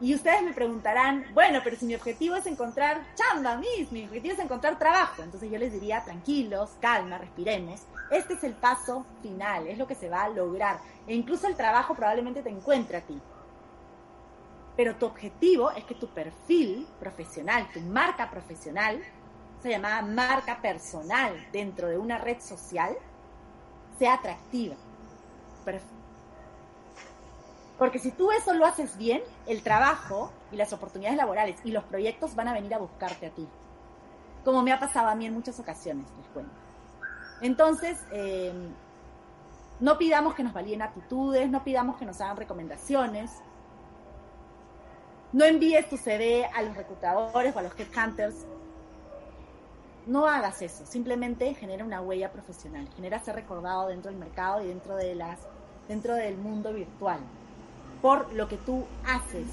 Y 0.00 0.14
ustedes 0.14 0.42
me 0.42 0.52
preguntarán, 0.52 1.24
bueno, 1.34 1.60
pero 1.64 1.76
si 1.76 1.84
mi 1.84 1.94
objetivo 1.96 2.36
es 2.36 2.46
encontrar 2.46 3.00
chamba, 3.16 3.56
mis, 3.56 3.90
mi 3.90 4.04
objetivo 4.04 4.34
es 4.34 4.38
encontrar 4.38 4.78
trabajo. 4.78 5.22
Entonces 5.24 5.50
yo 5.50 5.58
les 5.58 5.72
diría, 5.72 6.04
tranquilos, 6.04 6.70
calma, 6.80 7.18
respiremos. 7.18 7.80
Este 8.10 8.34
es 8.34 8.44
el 8.44 8.54
paso 8.54 9.04
final, 9.22 9.66
es 9.66 9.76
lo 9.76 9.88
que 9.88 9.96
se 9.96 10.08
va 10.08 10.22
a 10.22 10.28
lograr. 10.28 10.78
E 11.06 11.14
incluso 11.14 11.48
el 11.48 11.56
trabajo 11.56 11.96
probablemente 11.96 12.42
te 12.42 12.48
encuentre 12.48 12.98
a 12.98 13.00
ti. 13.00 13.20
Pero 14.76 14.94
tu 14.94 15.06
objetivo 15.06 15.72
es 15.72 15.82
que 15.84 15.96
tu 15.96 16.06
perfil 16.06 16.86
profesional, 17.00 17.66
tu 17.74 17.80
marca 17.80 18.30
profesional, 18.30 19.02
se 19.62 19.70
llamada 19.70 20.02
marca 20.02 20.60
personal 20.60 21.34
dentro 21.52 21.88
de 21.88 21.98
una 21.98 22.18
red 22.18 22.40
social, 22.40 22.96
sea 23.98 24.14
atractiva. 24.14 24.76
Porque 27.78 27.98
si 27.98 28.10
tú 28.10 28.32
eso 28.32 28.54
lo 28.54 28.66
haces 28.66 28.96
bien, 28.96 29.22
el 29.46 29.62
trabajo 29.62 30.32
y 30.50 30.56
las 30.56 30.72
oportunidades 30.72 31.16
laborales 31.16 31.56
y 31.64 31.70
los 31.70 31.84
proyectos 31.84 32.34
van 32.34 32.48
a 32.48 32.52
venir 32.52 32.74
a 32.74 32.78
buscarte 32.78 33.26
a 33.26 33.30
ti. 33.30 33.46
Como 34.44 34.62
me 34.62 34.72
ha 34.72 34.80
pasado 34.80 35.08
a 35.08 35.14
mí 35.14 35.26
en 35.26 35.34
muchas 35.34 35.60
ocasiones, 35.60 36.06
les 36.16 36.26
cuento. 36.28 36.52
Entonces, 37.40 37.98
eh, 38.10 38.52
no 39.78 39.96
pidamos 39.96 40.34
que 40.34 40.42
nos 40.42 40.52
valíen 40.52 40.82
aptitudes, 40.82 41.48
no 41.48 41.62
pidamos 41.62 41.96
que 41.96 42.04
nos 42.04 42.20
hagan 42.20 42.36
recomendaciones. 42.36 43.30
No 45.32 45.44
envíes 45.44 45.88
tu 45.88 45.96
CV 45.96 46.46
a 46.46 46.62
los 46.62 46.76
reclutadores 46.76 47.54
o 47.54 47.58
a 47.58 47.62
los 47.62 47.78
headhunters. 47.78 48.46
No 50.08 50.26
hagas 50.26 50.60
eso, 50.62 50.84
simplemente 50.84 51.54
genera 51.54 51.84
una 51.84 52.00
huella 52.00 52.32
profesional, 52.32 52.88
genera 52.96 53.20
ser 53.20 53.36
recordado 53.36 53.86
dentro 53.86 54.10
del 54.10 54.18
mercado 54.18 54.64
y 54.64 54.66
dentro, 54.66 54.96
de 54.96 55.14
las, 55.14 55.38
dentro 55.86 56.14
del 56.14 56.36
mundo 56.36 56.72
virtual 56.72 57.20
por 58.00 58.32
lo 58.32 58.48
que 58.48 58.56
tú 58.56 58.84
haces 59.06 59.46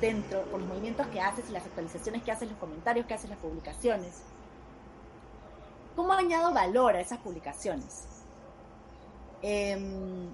dentro, 0.00 0.42
por 0.44 0.60
los 0.60 0.68
movimientos 0.68 1.06
que 1.08 1.20
haces 1.20 1.48
y 1.48 1.52
las 1.52 1.64
actualizaciones 1.64 2.22
que 2.22 2.32
haces, 2.32 2.48
los 2.48 2.58
comentarios 2.58 3.06
que 3.06 3.14
haces, 3.14 3.30
las 3.30 3.38
publicaciones. 3.38 4.22
¿Cómo 5.94 6.12
añado 6.12 6.52
valor 6.52 6.96
a 6.96 7.00
esas 7.00 7.18
publicaciones? 7.18 8.06
Em, 9.42 10.28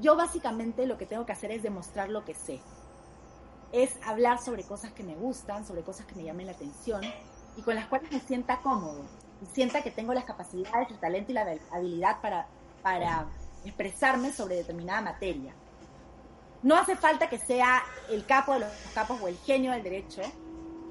yo 0.00 0.16
básicamente 0.16 0.86
lo 0.86 0.98
que 0.98 1.06
tengo 1.06 1.26
que 1.26 1.32
hacer 1.32 1.50
es 1.50 1.62
demostrar 1.62 2.08
lo 2.10 2.24
que 2.24 2.34
sé. 2.34 2.60
Es 3.74 3.90
hablar 4.06 4.40
sobre 4.40 4.62
cosas 4.62 4.92
que 4.92 5.02
me 5.02 5.16
gustan, 5.16 5.66
sobre 5.66 5.82
cosas 5.82 6.06
que 6.06 6.14
me 6.14 6.22
llamen 6.22 6.46
la 6.46 6.52
atención 6.52 7.02
y 7.56 7.62
con 7.62 7.74
las 7.74 7.88
cuales 7.88 8.08
me 8.12 8.20
sienta 8.20 8.60
cómodo 8.60 9.04
y 9.42 9.46
sienta 9.46 9.82
que 9.82 9.90
tengo 9.90 10.14
las 10.14 10.22
capacidades, 10.22 10.92
el 10.92 11.00
talento 11.00 11.32
y 11.32 11.34
la 11.34 11.58
habilidad 11.72 12.20
para, 12.20 12.46
para 12.84 13.26
expresarme 13.64 14.30
sobre 14.30 14.54
determinada 14.54 15.00
materia. 15.00 15.54
No 16.62 16.76
hace 16.76 16.94
falta 16.94 17.28
que 17.28 17.38
sea 17.38 17.82
el 18.10 18.24
capo 18.26 18.52
de 18.52 18.60
los 18.60 18.70
capos 18.94 19.20
o 19.20 19.26
el 19.26 19.36
genio 19.38 19.72
del 19.72 19.82
derecho 19.82 20.22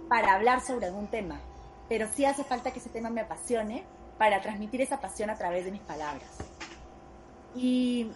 para 0.10 0.34
hablar 0.34 0.60
sobre 0.60 0.88
algún 0.88 1.08
tema, 1.08 1.40
pero 1.88 2.10
sí 2.14 2.26
hace 2.26 2.44
falta 2.44 2.74
que 2.74 2.80
ese 2.80 2.90
tema 2.90 3.10
me 3.10 3.22
apasione 3.22 3.86
para 4.18 4.42
transmitir 4.42 4.82
esa 4.82 5.00
pasión 5.00 5.30
a 5.30 5.38
través 5.38 5.64
de 5.64 5.72
mis 5.72 5.82
palabras. 5.84 6.30
Y, 7.56 8.12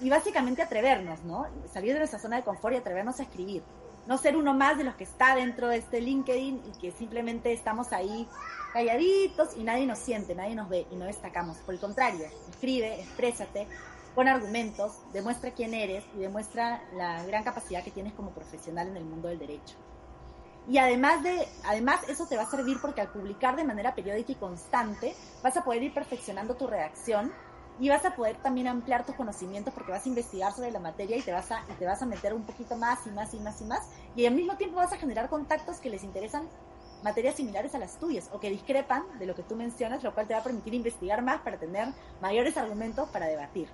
y 0.00 0.10
básicamente 0.10 0.62
atrevernos, 0.62 1.24
¿no? 1.24 1.48
Salir 1.72 1.94
de 1.94 1.98
nuestra 1.98 2.20
zona 2.20 2.36
de 2.36 2.44
confort 2.44 2.74
y 2.74 2.78
atrevernos 2.78 3.18
a 3.18 3.24
escribir 3.24 3.64
no 4.06 4.18
ser 4.18 4.36
uno 4.36 4.54
más 4.54 4.78
de 4.78 4.84
los 4.84 4.94
que 4.94 5.04
está 5.04 5.34
dentro 5.34 5.68
de 5.68 5.78
este 5.78 6.00
LinkedIn 6.00 6.62
y 6.66 6.78
que 6.78 6.92
simplemente 6.92 7.52
estamos 7.52 7.92
ahí 7.92 8.28
calladitos 8.72 9.56
y 9.56 9.64
nadie 9.64 9.86
nos 9.86 9.98
siente, 9.98 10.34
nadie 10.34 10.54
nos 10.54 10.68
ve 10.68 10.86
y 10.90 10.96
no 10.96 11.04
destacamos. 11.04 11.58
Por 11.58 11.74
el 11.74 11.80
contrario, 11.80 12.26
escribe, 12.48 13.00
exprésate, 13.00 13.66
pon 14.14 14.28
argumentos, 14.28 14.98
demuestra 15.12 15.52
quién 15.52 15.74
eres 15.74 16.04
y 16.16 16.18
demuestra 16.18 16.82
la 16.94 17.24
gran 17.24 17.44
capacidad 17.44 17.84
que 17.84 17.90
tienes 17.90 18.12
como 18.14 18.30
profesional 18.30 18.88
en 18.88 18.96
el 18.96 19.04
mundo 19.04 19.28
del 19.28 19.38
derecho. 19.38 19.76
Y 20.68 20.78
además 20.78 21.22
de, 21.22 21.48
además 21.64 22.00
eso 22.08 22.26
te 22.26 22.36
va 22.36 22.42
a 22.42 22.50
servir 22.50 22.78
porque 22.80 23.00
al 23.00 23.08
publicar 23.08 23.56
de 23.56 23.64
manera 23.64 23.94
periódica 23.94 24.32
y 24.32 24.36
constante, 24.36 25.14
vas 25.42 25.56
a 25.56 25.64
poder 25.64 25.82
ir 25.82 25.94
perfeccionando 25.94 26.54
tu 26.54 26.66
redacción 26.66 27.32
y 27.80 27.88
vas 27.88 28.04
a 28.04 28.14
poder 28.14 28.36
también 28.36 28.68
ampliar 28.68 29.04
tus 29.04 29.14
conocimientos 29.16 29.72
porque 29.74 29.90
vas 29.90 30.04
a 30.04 30.08
investigar 30.08 30.52
sobre 30.52 30.70
la 30.70 30.78
materia 30.78 31.16
y 31.16 31.22
te 31.22 31.32
vas 31.32 31.50
a, 31.50 31.64
y 31.68 31.72
te 31.72 31.86
vas 31.86 32.00
a 32.02 32.06
meter 32.06 32.34
un 32.34 32.42
poquito 32.42 32.76
más 32.76 33.06
y 33.06 33.10
más 33.10 33.32
y 33.34 33.40
más 33.40 33.60
y 33.60 33.64
más 33.64 33.88
y 34.14 34.26
al 34.26 34.34
mismo 34.34 34.56
tiempo 34.56 34.76
vas 34.76 34.92
a 34.92 34.98
generar 34.98 35.28
contactos 35.28 35.78
que 35.78 35.90
les 35.90 36.04
interesan 36.04 36.46
materias 37.02 37.36
similares 37.36 37.74
a 37.74 37.78
las 37.78 37.98
tuyas 37.98 38.28
o 38.32 38.38
que 38.38 38.50
discrepan 38.50 39.04
de 39.18 39.26
lo 39.26 39.34
que 39.34 39.42
tú 39.42 39.56
mencionas, 39.56 40.02
lo 40.02 40.12
cual 40.12 40.26
te 40.26 40.34
va 40.34 40.40
a 40.40 40.42
permitir 40.44 40.74
investigar 40.74 41.22
más 41.22 41.40
para 41.40 41.58
tener 41.58 41.88
mayores 42.20 42.56
argumentos 42.58 43.08
para 43.08 43.26
debatir. 43.26 43.68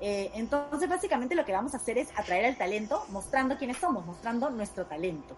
Eh, 0.00 0.30
entonces, 0.34 0.88
básicamente 0.88 1.34
lo 1.34 1.44
que 1.44 1.52
vamos 1.52 1.74
a 1.74 1.78
hacer 1.78 1.98
es 1.98 2.08
atraer 2.16 2.44
al 2.44 2.56
talento 2.56 3.04
mostrando 3.08 3.56
quiénes 3.56 3.78
somos, 3.78 4.04
mostrando 4.06 4.50
nuestro 4.50 4.86
talento. 4.86 5.34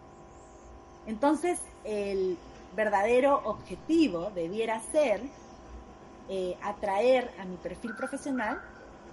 Entonces, 1.06 1.61
el 1.85 2.37
verdadero 2.76 3.40
objetivo 3.44 4.30
debiera 4.35 4.80
ser 4.80 5.22
eh, 6.33 6.57
atraer 6.62 7.29
a 7.40 7.45
mi 7.45 7.57
perfil 7.57 7.97
profesional 7.97 8.62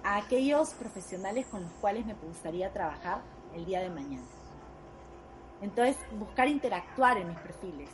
a 0.03 0.17
aquellos 0.17 0.75
profesionales 0.75 1.47
con 1.47 1.63
los 1.63 1.71
cuales 1.81 2.05
me 2.05 2.13
gustaría 2.13 2.71
trabajar 2.71 3.21
el 3.55 3.65
día 3.65 3.81
de 3.81 3.89
mañana. 3.89 4.23
Entonces, 5.61 5.97
buscar 6.19 6.47
interactuar 6.47 7.17
en 7.17 7.29
mis 7.29 7.39
perfiles. 7.39 7.89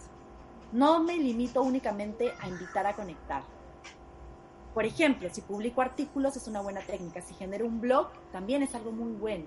No 0.73 1.01
me 1.01 1.15
limito 1.15 1.61
únicamente 1.63 2.33
a 2.41 2.49
invitar 2.49 2.85
a 2.85 2.93
conectar. 2.93 3.43
Por 4.73 4.85
ejemplo, 4.85 5.29
si 5.31 5.39
publico 5.39 5.81
artículos 5.81 6.35
es 6.35 6.47
una 6.49 6.59
buena 6.59 6.81
técnica. 6.81 7.21
Si 7.21 7.33
genero 7.33 7.65
un 7.65 7.79
blog, 7.79 8.09
también 8.33 8.61
es 8.61 8.75
algo 8.75 8.91
muy 8.91 9.13
bueno. 9.13 9.45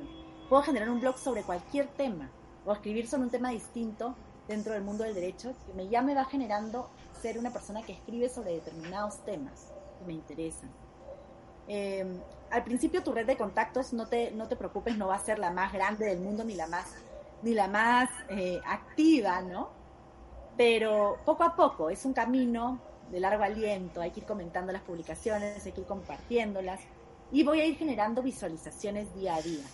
Puedo 0.49 0.63
generar 0.63 0.89
un 0.89 1.01
blog 1.01 1.19
sobre 1.19 1.43
cualquier 1.43 1.89
tema 1.89 2.31
o 2.65 2.73
escribir 2.73 3.09
sobre 3.09 3.25
un 3.25 3.31
tema 3.31 3.51
distinto 3.51 4.15
dentro 4.49 4.73
del 4.73 4.85
mundo 4.85 5.05
del 5.05 5.15
derecho 5.15 5.53
que 5.67 5.89
ya 5.89 6.01
me 6.01 6.15
va 6.15 6.25
generando 6.25 6.89
ser 7.21 7.39
una 7.39 7.53
persona 7.53 7.83
que 7.83 7.93
escribe 7.93 8.29
sobre 8.29 8.53
determinados 8.53 9.25
temas 9.25 9.73
que 9.99 10.05
me 10.05 10.13
interesan. 10.13 10.71
Em, 11.69 12.21
al 12.51 12.63
principio 12.65 13.03
tu 13.03 13.13
red 13.13 13.27
de 13.27 13.37
contactos, 13.37 13.93
no 13.93 14.07
te, 14.07 14.31
no 14.31 14.47
te 14.49 14.57
preocupes, 14.57 14.97
no 14.97 15.09
va 15.09 15.17
a 15.17 15.25
ser 15.25 15.39
la 15.39 15.51
más 15.51 15.73
grande 15.73 16.07
del 16.07 16.21
mundo 16.21 16.45
ni 16.45 16.55
la 16.55 16.67
más, 16.67 16.87
ni 17.43 17.55
la 17.55 17.69
más 17.69 18.09
eh, 18.29 18.61
activa, 18.67 19.41
¿no? 19.43 19.71
Pero 20.57 21.19
poco 21.25 21.43
a 21.45 21.57
poco 21.57 21.91
es 21.91 22.05
un 22.05 22.13
camino 22.13 22.79
de 23.11 23.21
largo 23.21 23.43
aliento, 23.45 24.01
hay 24.01 24.11
que 24.11 24.21
ir 24.21 24.27
comentando 24.27 24.73
las 24.73 24.83
publicaciones, 24.83 25.65
hay 25.65 25.73
que 25.73 25.81
ir 25.81 25.87
compartiéndolas 25.87 26.81
y 27.33 27.43
voy 27.43 27.61
a 27.61 27.67
ir 27.67 27.77
generando 27.77 28.23
visualizaciones 28.23 29.13
día 29.15 29.35
a 29.35 29.43
día. 29.43 29.65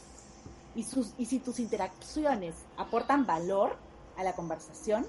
Y, 0.74 0.84
sus, 0.84 1.12
y 1.18 1.26
si 1.26 1.38
tus 1.38 1.60
interacciones 1.60 2.54
aportan 2.78 3.26
valor 3.26 3.76
a 4.16 4.24
la 4.24 4.32
conversación, 4.32 5.06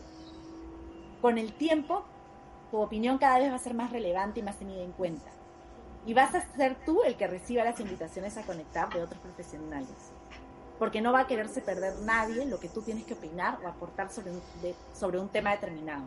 con 1.22 1.38
el 1.38 1.54
tiempo 1.54 2.04
tu 2.74 2.82
opinión 2.82 3.20
cada 3.20 3.38
vez 3.38 3.52
va 3.52 3.56
a 3.58 3.60
ser 3.60 3.76
más 3.76 3.92
relevante 3.92 4.40
y 4.40 4.44
más 4.44 4.58
tenida 4.58 4.82
en 4.82 4.94
cuenta. 4.94 5.30
Y 6.08 6.16
vas 6.16 6.34
a 6.34 6.42
ser 6.42 6.76
tú 6.84 7.04
el 7.04 7.16
que 7.16 7.28
reciba 7.28 7.64
las 7.64 7.80
invitaciones 7.80 8.36
a 8.36 8.42
conectar 8.42 8.92
de 8.92 9.04
otros 9.04 9.22
profesionales. 9.22 10.12
Porque 10.80 11.00
no 11.00 11.14
va 11.14 11.20
a 11.20 11.28
quererse 11.28 11.62
perder 11.62 12.00
nadie 12.00 12.48
lo 12.48 12.60
que 12.60 12.70
tú 12.70 12.82
tienes 12.82 13.06
que 13.06 13.14
opinar 13.14 13.60
o 13.64 13.68
aportar 13.68 14.10
sobre 14.10 14.32
un, 14.32 14.42
sobre 14.92 15.20
un 15.20 15.30
tema 15.30 15.52
determinado. 15.52 16.06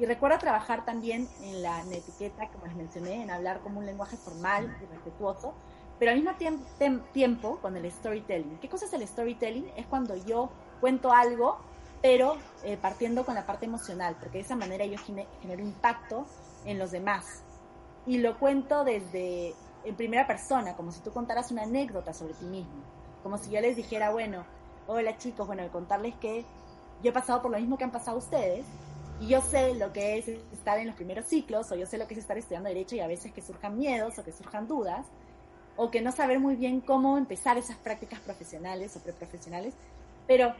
Y 0.00 0.04
recuerda 0.04 0.38
trabajar 0.38 0.84
también 0.84 1.28
en 1.42 1.62
la 1.62 1.80
etiqueta, 1.92 2.48
como 2.48 2.66
les 2.66 2.74
mencioné, 2.74 3.22
en 3.22 3.30
hablar 3.30 3.60
como 3.60 3.78
un 3.78 3.86
lenguaje 3.86 4.16
formal 4.16 4.76
y 4.82 4.86
respetuoso, 4.86 5.54
pero 6.00 6.10
al 6.10 6.16
mismo 6.16 6.32
tiempo 7.12 7.58
con 7.58 7.76
el 7.76 7.88
storytelling. 7.88 8.58
¿Qué 8.58 8.68
cosa 8.68 8.86
es 8.86 8.92
el 8.94 9.06
storytelling? 9.06 9.70
Es 9.76 9.86
cuando 9.86 10.16
yo 10.16 10.50
cuento 10.80 11.12
algo, 11.12 11.60
pero 12.02 12.36
eh, 12.64 12.76
partiendo 12.76 13.24
con 13.24 13.36
la 13.36 13.46
parte 13.46 13.64
emocional, 13.64 14.16
porque 14.18 14.38
de 14.38 14.44
esa 14.44 14.56
manera 14.56 14.84
yo 14.84 14.98
genero 14.98 15.62
impacto 15.62 16.26
en 16.64 16.78
los 16.78 16.90
demás. 16.90 17.44
Y 18.04 18.18
lo 18.18 18.38
cuento 18.38 18.84
desde 18.84 19.54
en 19.84 19.96
primera 19.96 20.26
persona, 20.26 20.74
como 20.74 20.90
si 20.90 21.00
tú 21.00 21.12
contaras 21.12 21.50
una 21.52 21.62
anécdota 21.62 22.12
sobre 22.12 22.34
ti 22.34 22.44
mismo. 22.44 22.82
Como 23.22 23.38
si 23.38 23.50
yo 23.50 23.60
les 23.60 23.76
dijera, 23.76 24.10
bueno, 24.10 24.44
hola 24.88 25.16
chicos, 25.16 25.46
bueno, 25.46 25.66
contarles 25.70 26.14
que 26.16 26.44
yo 27.02 27.10
he 27.10 27.12
pasado 27.12 27.40
por 27.40 27.52
lo 27.52 27.58
mismo 27.58 27.78
que 27.78 27.84
han 27.84 27.92
pasado 27.92 28.18
ustedes, 28.18 28.66
y 29.20 29.28
yo 29.28 29.40
sé 29.40 29.74
lo 29.74 29.92
que 29.92 30.18
es 30.18 30.26
estar 30.26 30.78
en 30.78 30.88
los 30.88 30.96
primeros 30.96 31.26
ciclos, 31.26 31.70
o 31.70 31.76
yo 31.76 31.86
sé 31.86 31.98
lo 31.98 32.08
que 32.08 32.14
es 32.14 32.20
estar 32.20 32.36
estudiando 32.36 32.68
derecho 32.68 32.96
y 32.96 33.00
a 33.00 33.06
veces 33.06 33.32
que 33.32 33.42
surjan 33.42 33.78
miedos 33.78 34.18
o 34.18 34.24
que 34.24 34.32
surjan 34.32 34.66
dudas, 34.66 35.06
o 35.76 35.90
que 35.90 36.00
no 36.00 36.10
saber 36.10 36.40
muy 36.40 36.56
bien 36.56 36.80
cómo 36.80 37.16
empezar 37.16 37.56
esas 37.58 37.76
prácticas 37.76 38.18
profesionales 38.20 38.96
o 38.96 39.00
preprofesionales, 39.00 39.74
pero 40.26 40.54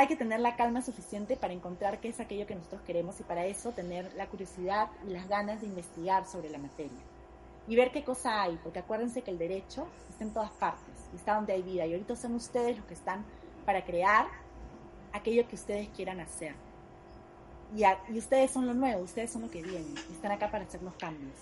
hay 0.00 0.06
que 0.06 0.16
tener 0.16 0.40
la 0.40 0.56
calma 0.56 0.80
suficiente 0.80 1.36
para 1.36 1.52
encontrar 1.52 2.00
qué 2.00 2.08
es 2.08 2.20
aquello 2.20 2.46
que 2.46 2.54
nosotros 2.54 2.80
queremos 2.82 3.20
y 3.20 3.22
para 3.22 3.44
eso 3.44 3.72
tener 3.72 4.12
la 4.14 4.26
curiosidad 4.28 4.88
y 5.06 5.10
las 5.10 5.28
ganas 5.28 5.60
de 5.60 5.66
investigar 5.66 6.26
sobre 6.26 6.48
la 6.48 6.58
materia 6.58 6.98
y 7.68 7.76
ver 7.76 7.92
qué 7.92 8.02
cosa 8.02 8.42
hay, 8.42 8.58
porque 8.62 8.78
acuérdense 8.78 9.20
que 9.20 9.30
el 9.30 9.38
derecho 9.38 9.86
está 10.08 10.24
en 10.24 10.32
todas 10.32 10.52
partes 10.52 10.90
está 11.14 11.34
donde 11.34 11.52
hay 11.52 11.62
vida 11.62 11.86
y 11.86 11.92
ahorita 11.92 12.16
son 12.16 12.34
ustedes 12.34 12.76
los 12.78 12.86
que 12.86 12.94
están 12.94 13.24
para 13.66 13.84
crear 13.84 14.26
aquello 15.12 15.46
que 15.48 15.56
ustedes 15.56 15.88
quieran 15.88 16.20
hacer. 16.20 16.54
Y, 17.76 17.82
y 18.12 18.18
ustedes 18.18 18.50
son 18.50 18.66
lo 18.66 18.74
nuevo, 18.74 19.02
ustedes 19.02 19.30
son 19.30 19.42
lo 19.42 19.50
que 19.50 19.62
vienen, 19.62 19.94
están 20.10 20.32
acá 20.32 20.50
para 20.50 20.64
hacernos 20.64 20.94
cambios. 20.94 21.34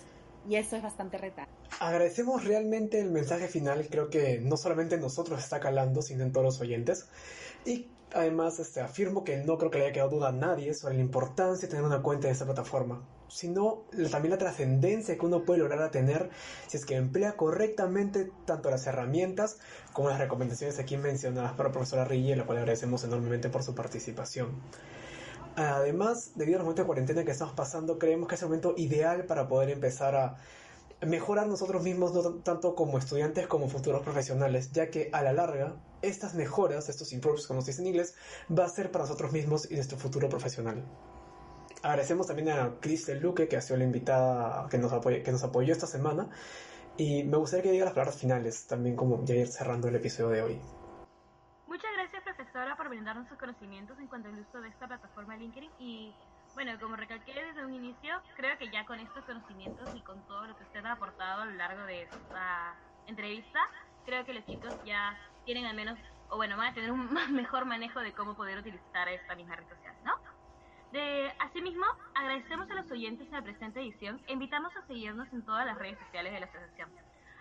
Y 0.49 0.57
eso 0.57 0.77
es 0.77 0.83
bastante 0.83 1.19
retante. 1.19 1.53
Agradecemos 1.81 2.45
realmente 2.45 3.01
el 3.01 3.11
mensaje 3.11 3.47
final, 3.47 3.87
creo 3.89 4.09
que 4.09 4.41
no 4.41 4.57
solamente 4.57 4.95
en 4.95 5.03
nosotros 5.03 5.39
está 5.39 5.61
calando, 5.61 6.03
sino 6.03 6.25
en 6.25 6.33
todos 6.33 6.45
los 6.45 6.61
oyentes. 6.61 7.09
Y 7.65 7.89
además 8.15 8.59
este, 8.59 8.81
afirmo 8.81 9.25
que 9.25 9.37
no 9.39 9.59
creo 9.59 9.71
que 9.71 9.79
le 9.79 9.85
haya 9.85 9.93
quedado 9.93 10.11
duda 10.11 10.29
a 10.29 10.33
nadie 10.33 10.75
sobre 10.75 10.95
la 10.95 11.01
importancia 11.01 11.67
de 11.67 11.71
tener 11.71 11.85
una 11.85 12.03
cuenta 12.03 12.29
en 12.29 12.33
esta 12.33 12.45
plataforma, 12.45 13.03
sino 13.29 13.85
también 14.11 14.31
la 14.31 14.39
trascendencia 14.39 15.19
que 15.19 15.27
uno 15.27 15.45
puede 15.45 15.61
lograr 15.61 15.83
a 15.83 15.91
tener 15.91 16.31
si 16.67 16.77
es 16.77 16.87
que 16.87 16.97
emplea 16.97 17.37
correctamente 17.37 18.31
tanto 18.45 18.71
las 18.71 18.87
herramientas 18.87 19.59
como 19.93 20.09
las 20.09 20.19
recomendaciones 20.19 20.79
aquí 20.79 20.97
mencionadas 20.97 21.53
por 21.53 21.67
la 21.67 21.73
profesora 21.73 22.05
Rille, 22.05 22.37
la 22.37 22.47
cual 22.47 22.59
agradecemos 22.59 23.05
enormemente 23.05 23.49
por 23.51 23.63
su 23.63 23.75
participación. 23.75 24.61
Además, 25.57 26.33
debido 26.37 26.59
al 26.59 26.65
momento 26.65 26.83
de 26.83 26.87
cuarentena 26.87 27.25
que 27.25 27.33
estamos 27.33 27.55
pasando, 27.55 27.99
creemos 27.99 28.29
que 28.29 28.37
es 28.37 28.43
el 28.43 28.49
momento 28.49 28.75
ideal 28.77 29.25
para 29.25 29.49
poder 29.49 29.71
empezar 29.71 30.15
a 30.15 30.37
mejorar 31.05 31.47
nosotros 31.47 31.83
mismos, 31.83 32.13
no 32.13 32.23
tanto 32.43 32.75
como 32.75 32.99
estudiantes 32.99 33.47
como 33.47 33.69
futuros 33.69 34.03
profesionales, 34.03 34.73
ya 34.73 34.91
que 34.91 35.11
a 35.13 35.23
la 35.23 35.33
larga, 35.33 35.75
estas 36.03 36.35
mejoras, 36.35 36.89
estos 36.89 37.13
improves, 37.13 37.47
como 37.47 37.61
se 37.61 37.73
dice 37.73 37.83
en 37.83 37.89
inglés, 37.89 38.17
va 38.51 38.65
a 38.65 38.69
ser 38.69 38.91
para 38.91 39.05
nosotros 39.05 39.33
mismos 39.33 39.71
y 39.71 39.75
nuestro 39.75 39.99
futuro 39.99 40.29
profesional. 40.29 40.85
Agradecemos 41.83 42.27
también 42.27 42.51
a 42.51 42.81
Cristel 42.81 43.21
Luque, 43.21 43.49
que 43.49 43.57
ha 43.57 43.61
sido 43.61 43.79
la 43.79 43.85
invitada 43.85 44.69
que 44.69 44.79
nos, 44.79 44.93
que 45.05 45.33
nos 45.33 45.45
apoyó 45.45 45.73
esta 45.73 45.87
semana. 45.87 46.29
Y 46.97 47.23
me 47.23 47.37
gustaría 47.37 47.63
que 47.63 47.71
diga 47.71 47.85
las 47.85 47.95
palabras 47.95 48.19
finales, 48.19 48.67
también 48.67 48.97
como 48.97 49.25
ya 49.25 49.37
ir 49.37 49.47
cerrando 49.47 49.87
el 49.87 49.95
episodio 49.95 50.31
de 50.31 50.43
hoy. 50.43 50.61
Muchas 51.69 51.91
gracias, 51.95 52.25
profesora, 52.25 52.77
por 52.77 52.89
brindarnos 52.89 53.29
sus 53.29 53.39
conocimientos 53.39 53.97
en 54.01 54.09
cuanto 54.09 54.29
al 54.29 54.41
uso 54.41 54.61
de 54.61 54.69
esta 54.69 54.89
plataforma 54.89 55.37
LinkedIn 55.37 55.71
y 55.79 56.13
bueno, 56.55 56.73
como 56.81 56.97
recalqué 56.97 57.33
desde 57.35 57.65
un 57.65 57.73
inicio, 57.73 58.21
creo 58.37 58.59
que 58.59 58.69
ya 58.73 58.85
con 58.85 58.99
estos 58.99 59.25
conocimientos 59.25 59.89
y 59.95 60.01
con 60.01 60.27
todo 60.27 60.47
lo 60.47 60.57
que 60.57 60.65
usted 60.65 60.85
ha 60.85 60.93
aportado 60.93 61.43
a 61.43 61.45
lo 61.45 61.53
largo 61.53 61.85
de 61.85 62.03
esta 62.03 62.75
entrevista, 63.07 63.61
creo 64.05 64.25
que 64.25 64.35
los 64.35 64.45
chicos 64.47 64.75
ya 64.85 65.17
tienen 65.49 65.65
al 65.65 65.77
menos, 65.77 65.99
o 66.29 66.37
bueno, 66.37 66.59
van 66.59 66.73
a 66.73 66.75
tener 66.75 66.93
un 66.93 67.09
mejor 67.33 67.65
manejo 67.65 68.01
de 68.01 68.13
cómo 68.13 68.35
poder 68.35 68.59
utilizar 68.59 69.09
esta 69.09 69.35
misma 69.35 69.57
red 69.57 69.67
social, 69.67 69.95
¿no? 70.05 70.13
De, 70.93 71.33
asimismo, 71.41 71.87
agradecemos 72.15 72.71
a 72.71 72.75
los 72.75 72.91
oyentes 72.91 73.31
de 73.31 73.33
la 73.33 73.43
presente 73.43 73.81
edición 73.81 74.21
e 74.27 74.35
invitamos 74.35 74.77
a 74.77 74.87
seguirnos 74.87 75.27
en 75.33 75.41
todas 75.47 75.65
las 75.65 75.79
redes 75.79 75.99
sociales 76.01 76.35
de 76.35 76.41
la 76.41 76.47
asociación. 76.47 76.91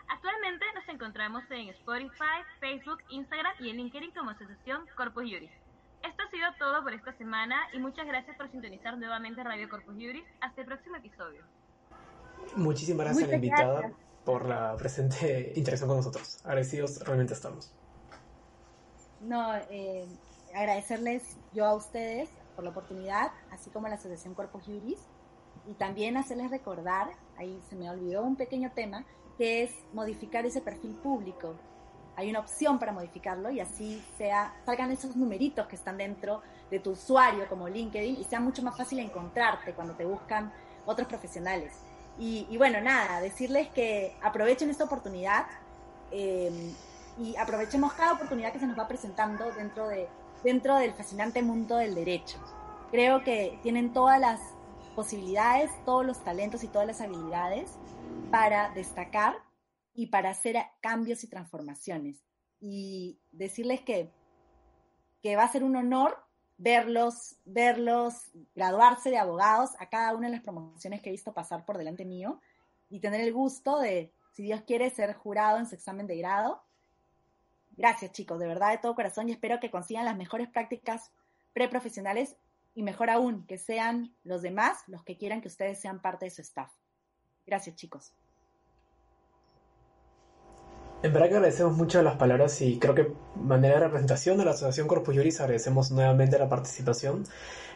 Actualmente 0.08 0.65
nos 0.74 0.88
encontramos 0.88 1.43
en 1.50 1.67
Spotify, 1.67 2.39
Facebook, 2.62 3.00
Instagram 3.10 3.54
y 3.60 3.72
en 3.72 3.76
LinkedIn 3.76 4.12
como 4.12 4.30
Asociación 4.30 4.86
Corpus 4.96 5.24
Juris. 5.24 5.52
Esto 6.02 6.24
ha 6.24 6.30
sido 6.32 6.48
todo 6.58 6.84
por 6.84 6.93
esta 6.93 7.12
semana 7.17 7.67
y 7.74 7.80
muchas 7.80 8.08
gracias 8.08 8.38
por 8.38 8.50
sintonizar 8.50 8.98
nuevamente 8.98 9.43
Radio 9.43 9.67
Corpus 9.67 9.96
Juris. 9.96 10.24
Hasta 10.39 10.62
el 10.62 10.67
próximo 10.67 10.96
episodio. 10.96 11.43
Muchísimas 12.56 13.06
gracias 13.08 13.28
a 13.28 13.32
la 13.32 13.36
invitada 13.36 13.91
por 14.24 14.46
la 14.46 14.78
presente 14.78 15.52
interacción 15.58 15.89
con 15.89 15.98
nosotros. 15.98 16.39
Agradecidos 16.46 17.02
realmente 17.02 17.34
estamos. 17.34 17.74
No, 19.21 19.56
eh, 19.69 20.08
agradecerles 20.53 21.23
yo 21.53 21.65
a 21.65 21.75
ustedes 21.75 22.30
por 22.56 22.63
la 22.63 22.71
oportunidad, 22.71 23.32
así 23.51 23.69
como 23.69 23.88
a 23.88 23.89
la 23.89 23.95
Asociación 23.95 24.34
Corpus 24.34 24.63
Juris, 24.65 24.99
y 25.67 25.73
también 25.73 26.17
hacerles 26.17 26.49
recordar, 26.49 27.10
ahí 27.38 27.62
se 27.69 27.75
me 27.75 27.89
olvidó 27.89 28.23
un 28.23 28.36
pequeño 28.36 28.71
tema, 28.73 29.06
que 29.38 29.63
es 29.63 29.71
modificar 29.93 30.45
ese 30.45 30.62
perfil 30.62 30.95
público 30.95 31.56
hay 32.17 32.32
una 32.32 32.39
opción 32.39 32.80
para 32.80 32.91
modificarlo 32.91 33.51
y 33.51 33.60
así 33.60 34.03
sea, 34.17 34.51
salgan 34.65 34.91
esos 34.91 35.15
numeritos 35.15 35.67
que 35.67 35.75
están 35.75 35.97
dentro 35.97 36.41
de 36.71 36.80
tu 36.80 36.91
usuario 36.91 37.47
como 37.47 37.69
LinkedIn 37.69 38.19
y 38.19 38.23
sea 38.23 38.39
mucho 38.39 38.63
más 38.63 38.75
fácil 38.75 38.99
encontrarte 38.99 39.73
cuando 39.73 39.93
te 39.93 40.03
buscan 40.03 40.51
otros 40.88 41.08
profesionales. 41.08 41.73
Y, 42.19 42.58
bueno, 42.58 42.82
nada, 42.82 43.21
decirles 43.21 43.67
que 43.69 44.17
aprovechen 44.23 44.71
esta 44.71 44.86
oportunidad 44.86 45.45
eh, 46.10 46.73
y 47.19 47.36
aprovechemos 47.36 47.93
cada 47.93 48.13
oportunidad 48.13 48.51
que 48.51 48.60
se 48.60 48.67
nos 48.67 48.77
va 48.77 48.88
presentando 48.88 49.51
dentro, 49.53 49.88
de, 49.88 50.08
dentro 50.43 50.75
del 50.75 50.93
fascinante 50.93 51.41
mundo 51.41 51.77
del 51.77 51.95
derecho. 51.95 52.38
Creo 52.91 53.23
que 53.23 53.60
tienen 53.63 53.93
todas 53.93 54.19
las 54.19 54.39
posibilidades, 54.95 55.71
todos 55.86 56.06
los 56.06 56.23
talentos 56.23 56.63
y 56.63 56.67
todas 56.67 56.88
las 56.88 57.01
habilidades 57.01 57.71
para 58.32 58.69
destacar 58.69 59.36
y 59.93 60.08
para 60.08 60.30
hacer 60.30 60.58
cambios 60.82 61.23
y 61.23 61.27
transformaciones. 61.27 62.23
Y 62.60 63.19
decirles 63.32 63.82
que, 63.82 64.12
que 65.21 65.36
va 65.36 65.43
a 65.43 65.51
ser 65.51 65.63
un 65.63 65.75
honor 65.75 66.17
verlos, 66.58 67.36
verlos 67.45 68.32
graduarse 68.56 69.10
de 69.10 69.17
abogados 69.17 69.71
a 69.80 69.89
cada 69.89 70.15
una 70.15 70.27
de 70.27 70.34
las 70.34 70.43
promociones 70.43 71.01
que 71.01 71.10
he 71.10 71.12
visto 71.12 71.34
pasar 71.34 71.65
por 71.65 71.77
delante 71.77 72.06
mío 72.06 72.41
y 72.89 72.99
tener 72.99 73.21
el 73.21 73.34
gusto 73.34 73.80
de, 73.80 74.13
si 74.32 74.43
Dios 74.43 74.62
quiere, 74.65 74.89
ser 74.89 75.13
jurado 75.13 75.58
en 75.58 75.67
su 75.67 75.75
examen 75.75 76.08
de 76.08 76.17
grado. 76.17 76.63
Gracias 77.78 78.12
chicos, 78.12 78.40
de 78.40 78.48
verdad 78.48 78.72
de 78.72 78.80
todo 78.80 78.96
corazón 78.96 79.30
y 79.30 79.32
espero 79.32 79.60
que 79.60 79.70
consigan 79.70 80.06
las 80.06 80.18
mejores 80.18 80.50
prácticas 80.50 81.12
preprofesionales 81.54 82.36
y 82.74 82.84
mejor 82.84 83.10
aún, 83.10 83.46
que 83.46 83.58
sean 83.58 84.16
los 84.24 84.42
demás 84.42 84.80
los 84.88 85.04
que 85.04 85.18
quieran 85.18 85.42
que 85.42 85.48
ustedes 85.48 85.80
sean 85.80 86.02
parte 86.02 86.26
de 86.26 86.32
su 86.32 86.42
staff. 86.42 86.72
Gracias 87.46 87.76
chicos. 87.76 88.13
En 91.04 91.13
verdad 91.13 91.30
que 91.30 91.36
agradecemos 91.36 91.78
mucho 91.78 92.02
las 92.02 92.16
palabras 92.16 92.60
y 92.62 92.80
creo 92.80 92.96
que 92.96 93.13
manera 93.36 93.76
de 93.76 93.82
representación 93.82 94.38
de 94.40 94.46
la 94.46 94.52
Asociación 94.52 94.88
Corpus 94.88 95.16
Juris 95.16 95.40
agradecemos 95.40 95.92
nuevamente 95.92 96.40
la 96.40 96.50
participación 96.50 97.24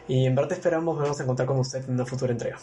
y 0.08 0.26
en 0.26 0.34
verdad 0.34 0.52
esperamos 0.52 0.98
vernos 0.98 1.20
a 1.20 1.22
encontrar 1.22 1.46
con 1.46 1.60
usted 1.60 1.84
en 1.84 1.94
una 1.94 2.04
futura 2.04 2.32
entrega. 2.32 2.58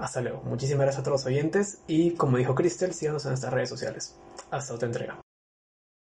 Hasta 0.00 0.22
luego. 0.22 0.40
Muchísimas 0.42 0.84
gracias 0.84 1.00
a 1.00 1.04
todos 1.04 1.20
los 1.20 1.26
oyentes 1.26 1.82
y 1.86 2.12
como 2.12 2.38
dijo 2.38 2.54
Cristel, 2.54 2.94
síganos 2.94 3.24
en 3.26 3.32
nuestras 3.32 3.52
redes 3.52 3.68
sociales. 3.68 4.16
Hasta 4.50 4.72
otra 4.72 4.86
entrega. 4.86 5.20